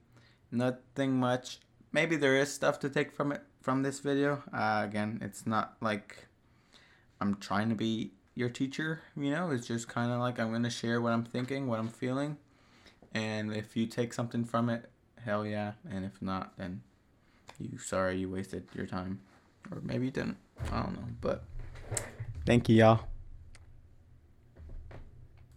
Nothing 0.51 1.19
much. 1.19 1.59
Maybe 1.91 2.15
there 2.15 2.37
is 2.37 2.53
stuff 2.53 2.79
to 2.79 2.89
take 2.89 3.11
from 3.11 3.31
it 3.31 3.41
from 3.61 3.83
this 3.83 3.99
video. 3.99 4.43
Uh, 4.53 4.81
again, 4.85 5.19
it's 5.21 5.47
not 5.47 5.75
like 5.81 6.27
I'm 7.19 7.35
trying 7.35 7.69
to 7.69 7.75
be 7.75 8.11
your 8.35 8.49
teacher, 8.49 9.01
you 9.15 9.31
know, 9.31 9.51
it's 9.51 9.67
just 9.67 9.87
kind 9.87 10.11
of 10.11 10.19
like 10.19 10.39
I'm 10.39 10.63
to 10.63 10.69
share 10.69 11.01
what 11.01 11.13
I'm 11.13 11.23
thinking, 11.23 11.67
what 11.67 11.79
I'm 11.79 11.89
feeling. 11.89 12.37
And 13.13 13.53
if 13.53 13.77
you 13.77 13.85
take 13.85 14.13
something 14.13 14.43
from 14.43 14.69
it, 14.69 14.89
hell 15.23 15.45
yeah. 15.45 15.73
And 15.89 16.03
if 16.03 16.21
not, 16.21 16.57
then 16.57 16.81
you 17.59 17.77
sorry 17.77 18.17
you 18.17 18.29
wasted 18.29 18.67
your 18.73 18.87
time. 18.87 19.19
Or 19.71 19.79
maybe 19.81 20.05
you 20.05 20.11
didn't. 20.11 20.37
I 20.71 20.81
don't 20.81 20.93
know. 20.93 21.07
But 21.21 21.43
thank 22.45 22.69
you, 22.69 22.75
y'all. 22.77 22.99